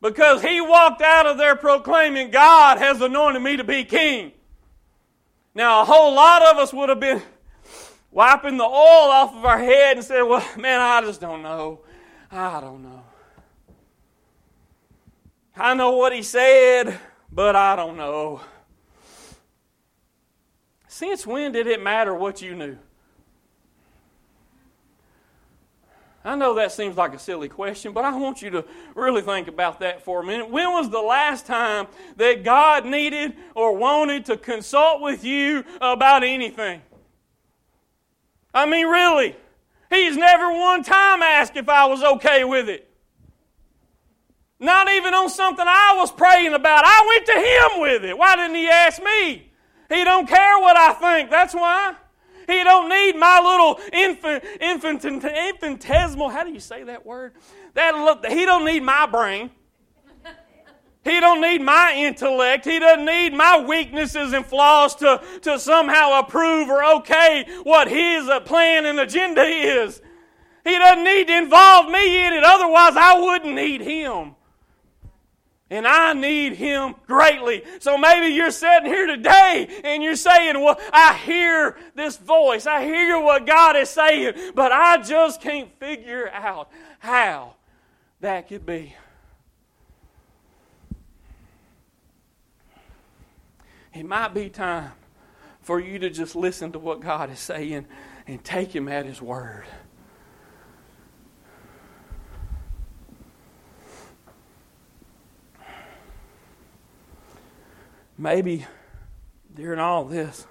Because 0.01 0.41
he 0.41 0.63
walked 0.63 1.03
out 1.03 1.27
of 1.27 1.37
there 1.37 1.57
proclaiming, 1.57 2.31
God 2.31 2.79
has 2.79 3.03
anointed 3.03 3.43
me 3.43 3.59
to 3.59 3.65
be 3.65 3.85
king. 3.85 4.33
Now, 5.55 5.83
a 5.83 5.85
whole 5.85 6.15
lot 6.15 6.41
of 6.41 6.57
us 6.57 6.73
would 6.73 6.89
have 6.89 7.01
been 7.01 7.21
wiping 8.11 8.57
the 8.57 8.65
oil 8.65 9.11
off 9.11 9.37
of 9.37 9.45
our 9.45 9.59
head 9.59 9.99
and 9.99 10.07
said, 10.07 10.23
Well, 10.23 10.43
man, 10.57 10.81
I 10.81 11.03
just 11.03 11.21
don't 11.21 11.43
know. 11.43 11.81
I 12.31 12.63
don't 12.63 12.83
know. 12.83 13.05
I 15.57 15.75
know 15.75 15.93
what 15.93 16.15
he 16.15 16.23
said, 16.23 16.99
but 17.31 17.55
I 17.55 17.77
don't 17.77 17.97
know. 17.97 18.41
Since 20.89 21.27
when 21.27 21.53
did 21.53 21.67
it 21.67 21.83
matter 21.83 22.15
what 22.15 22.41
you 22.41 22.55
knew? 22.55 22.79
I 26.25 26.37
know 26.37 26.55
that 26.55 26.71
seems 26.71 26.97
like 26.97 27.15
a 27.15 27.19
silly 27.19 27.49
question, 27.49 27.93
but 27.93 28.05
I 28.05 28.17
want 28.17 28.43
you 28.43 28.51
to 28.51 28.65
really 28.95 29.23
think 29.23 29.49
about 29.49 29.81
that 29.81 30.03
for 30.03 30.21
a 30.21 30.25
minute. 30.25 30.49
When 30.49 30.71
was 30.71 30.89
the 30.89 31.01
last 31.01 31.47
time 31.47 31.89
that 32.17 32.45
God 32.45 32.87
needed 32.87 33.35
or 33.57 33.77
wanted 33.77 34.27
to 34.27 34.37
consult 34.37 35.01
with 35.01 35.25
you 35.25 35.65
about 35.81 36.23
anything? 36.23 36.81
I 38.55 38.67
mean, 38.67 38.87
really. 38.87 39.35
He's 39.91 40.17
never 40.17 40.53
one 40.53 40.85
time 40.85 41.23
asked 41.23 41.57
if 41.57 41.69
I 41.69 41.87
was 41.87 42.05
okay 42.05 42.45
with 42.45 42.69
it. 42.69 42.89
Not 44.63 44.89
even 44.93 45.13
on 45.13 45.29
something 45.29 45.65
I 45.67 45.97
was 45.99 46.13
praying 46.13 46.55
about. 46.55 46.85
I 46.85 47.05
went 47.09 47.27
to 47.27 47.33
him 47.33 47.83
with 47.83 48.05
it. 48.05 48.17
Why 48.17 48.37
didn't 48.37 48.55
he 48.55 48.69
ask 48.69 49.03
me? 49.03 49.51
He 49.89 50.05
don't 50.05 50.29
care 50.29 50.57
what 50.61 50.77
I 50.77 50.93
think. 50.93 51.31
That's 51.31 51.53
why. 51.53 51.97
He 52.47 52.63
don't 52.63 52.89
need 52.89 53.17
my 53.17 53.41
little 53.41 53.81
infant, 53.93 54.45
infant, 54.61 55.05
infinitesimal. 55.05 56.29
How 56.29 56.45
do 56.45 56.53
you 56.53 56.61
say 56.61 56.85
that 56.85 57.05
word? 57.05 57.33
That 57.75 57.97
look. 57.97 58.25
He 58.25 58.45
don't 58.45 58.65
need 58.65 58.85
my 58.85 59.07
brain. 59.07 59.51
He 61.03 61.19
don't 61.19 61.41
need 61.41 61.61
my 61.61 61.95
intellect. 61.97 62.65
He 62.65 62.79
doesn't 62.79 63.05
need 63.05 63.35
my 63.35 63.65
weaknesses 63.67 64.33
and 64.33 64.47
flaws 64.47 64.95
to, 64.97 65.21
to 65.41 65.59
somehow 65.59 66.21
approve 66.21 66.69
or 66.69 66.85
okay 66.99 67.45
what 67.65 67.89
his 67.89 68.29
uh, 68.29 68.39
plan 68.39 68.87
and 68.87 69.01
agenda 69.01 69.43
is. 69.43 70.01
He 70.63 70.79
doesn't 70.79 71.03
need 71.03 71.27
to 71.27 71.37
involve 71.37 71.91
me 71.91 72.25
in 72.25 72.33
it. 72.33 72.45
Otherwise, 72.45 72.97
I 72.97 73.19
wouldn't 73.19 73.57
need 73.57 73.81
him 73.81 74.37
and 75.73 75.87
I 75.87 76.13
need 76.13 76.53
Him 76.53 76.95
greatly. 77.07 77.65
So 77.81 77.97
maybe 77.97 78.35
you're 78.35 78.51
sitting 78.51 78.85
here 78.85 79.07
today 79.07 79.81
and 79.85 80.03
you're 80.03 80.17
saying, 80.17 80.61
Well, 80.61 80.79
I 80.93 81.15
hear 81.15 81.79
this 81.95 82.19
voice, 82.19 82.67
I 82.67 82.85
hear 82.85 83.19
what 83.19 83.47
God 83.47 83.77
is 83.77 83.89
saying, 83.89 84.53
but 84.55 84.71
I 84.71 84.99
just 84.99 85.41
can't 85.41 85.71
figure 85.81 86.29
out 86.29 86.71
how 86.99 87.55
that 88.21 88.49
could 88.49 88.67
be. 88.67 88.95
It 93.95 94.05
might 94.05 94.35
be 94.35 94.51
time 94.51 94.93
for 95.63 95.81
you 95.81 95.99
to 96.01 96.11
just 96.11 96.37
listen 96.37 96.73
to 96.73 96.79
what 96.79 97.01
God 97.01 97.31
is 97.31 97.39
saying 97.39 97.87
and 98.27 98.45
take 98.45 98.75
Him 98.75 98.89
at 98.89 99.07
His 99.07 99.23
word. 99.23 99.65
Maybe 108.23 108.65
during 109.53 109.81
all 109.81 110.05
this, 110.05 110.47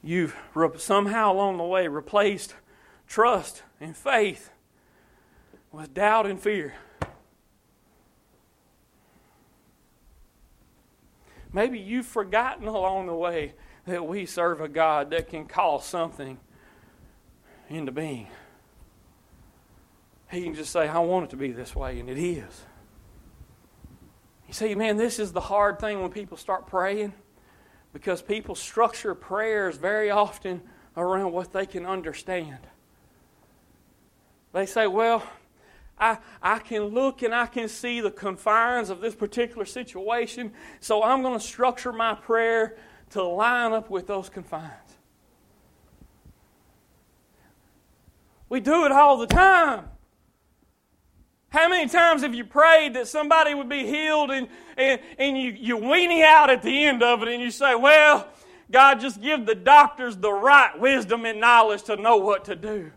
you've 0.00 0.36
somehow 0.76 1.32
along 1.32 1.58
the 1.58 1.64
way 1.64 1.88
replaced 1.88 2.54
trust 3.08 3.64
and 3.80 3.96
faith 3.96 4.50
with 5.72 5.92
doubt 5.92 6.26
and 6.26 6.40
fear. 6.40 6.74
Maybe 11.52 11.80
you've 11.80 12.06
forgotten 12.06 12.68
along 12.68 13.08
the 13.08 13.14
way 13.14 13.54
that 13.86 14.06
we 14.06 14.24
serve 14.24 14.60
a 14.60 14.68
God 14.68 15.10
that 15.10 15.28
can 15.28 15.46
call 15.46 15.80
something 15.80 16.38
into 17.68 17.90
being. 17.90 18.28
He 20.30 20.44
can 20.44 20.54
just 20.54 20.70
say, 20.70 20.86
I 20.86 21.00
want 21.00 21.24
it 21.24 21.30
to 21.30 21.36
be 21.36 21.50
this 21.50 21.74
way, 21.74 21.98
and 21.98 22.08
it 22.08 22.16
is. 22.16 22.66
You 24.50 24.54
see, 24.54 24.74
man, 24.74 24.96
this 24.96 25.20
is 25.20 25.30
the 25.30 25.40
hard 25.40 25.78
thing 25.78 26.00
when 26.00 26.10
people 26.10 26.36
start 26.36 26.66
praying 26.66 27.12
because 27.92 28.20
people 28.20 28.56
structure 28.56 29.14
prayers 29.14 29.76
very 29.76 30.10
often 30.10 30.60
around 30.96 31.30
what 31.30 31.52
they 31.52 31.66
can 31.66 31.86
understand. 31.86 32.58
They 34.52 34.66
say, 34.66 34.88
well, 34.88 35.22
I, 36.00 36.18
I 36.42 36.58
can 36.58 36.86
look 36.86 37.22
and 37.22 37.32
I 37.32 37.46
can 37.46 37.68
see 37.68 38.00
the 38.00 38.10
confines 38.10 38.90
of 38.90 39.00
this 39.00 39.14
particular 39.14 39.64
situation, 39.64 40.52
so 40.80 41.04
I'm 41.04 41.22
going 41.22 41.38
to 41.38 41.46
structure 41.46 41.92
my 41.92 42.14
prayer 42.14 42.76
to 43.10 43.22
line 43.22 43.72
up 43.72 43.88
with 43.88 44.08
those 44.08 44.28
confines. 44.28 44.72
We 48.48 48.58
do 48.58 48.84
it 48.84 48.90
all 48.90 49.16
the 49.16 49.28
time. 49.28 49.89
How 51.50 51.68
many 51.68 51.88
times 51.88 52.22
have 52.22 52.32
you 52.32 52.44
prayed 52.44 52.94
that 52.94 53.08
somebody 53.08 53.54
would 53.54 53.68
be 53.68 53.84
healed 53.84 54.30
and, 54.30 54.48
and, 54.76 55.00
and 55.18 55.36
you, 55.36 55.50
you 55.50 55.76
weenie 55.78 56.22
out 56.22 56.48
at 56.48 56.62
the 56.62 56.84
end 56.84 57.02
of 57.02 57.22
it 57.22 57.28
and 57.28 57.42
you 57.42 57.50
say, 57.50 57.74
well, 57.74 58.28
God, 58.70 59.00
just 59.00 59.20
give 59.20 59.46
the 59.46 59.56
doctors 59.56 60.16
the 60.16 60.32
right 60.32 60.78
wisdom 60.78 61.24
and 61.24 61.40
knowledge 61.40 61.82
to 61.84 61.96
know 61.96 62.18
what 62.18 62.44
to 62.44 62.54
do. 62.54 62.92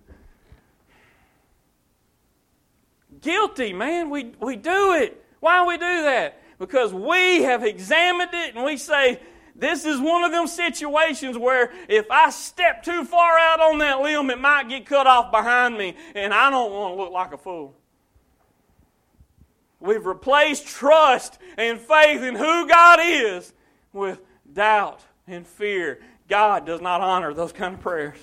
Guilty, 3.21 3.73
man. 3.73 4.11
We, 4.11 4.35
we 4.39 4.55
do 4.55 4.93
it. 4.93 5.25
Why 5.39 5.65
we 5.65 5.77
do 5.77 6.03
that? 6.03 6.39
Because 6.59 6.93
we 6.93 7.41
have 7.41 7.63
examined 7.63 8.31
it 8.33 8.55
and 8.55 8.63
we 8.63 8.77
say, 8.77 9.19
this 9.55 9.83
is 9.83 9.99
one 9.99 10.23
of 10.23 10.31
them 10.31 10.45
situations 10.45 11.37
where 11.39 11.71
if 11.87 12.05
I 12.11 12.29
step 12.29 12.83
too 12.83 13.03
far 13.03 13.39
out 13.39 13.59
on 13.59 13.79
that 13.79 13.99
limb, 14.01 14.29
it 14.29 14.39
might 14.39 14.69
get 14.69 14.85
cut 14.85 15.07
off 15.07 15.31
behind 15.31 15.77
me, 15.77 15.95
and 16.15 16.33
I 16.33 16.49
don't 16.49 16.71
want 16.71 16.95
to 16.95 17.01
look 17.03 17.11
like 17.11 17.33
a 17.33 17.37
fool. 17.37 17.75
We've 19.83 20.05
replaced 20.05 20.65
trust 20.65 21.37
and 21.57 21.77
faith 21.77 22.21
in 22.23 22.35
who 22.35 22.69
God 22.69 22.99
is 23.03 23.51
with 23.91 24.21
doubt 24.51 25.01
and 25.27 25.45
fear. 25.45 25.99
God 26.29 26.65
does 26.65 26.79
not 26.79 27.01
honor 27.01 27.33
those 27.33 27.51
kind 27.51 27.73
of 27.73 27.81
prayers. 27.81 28.15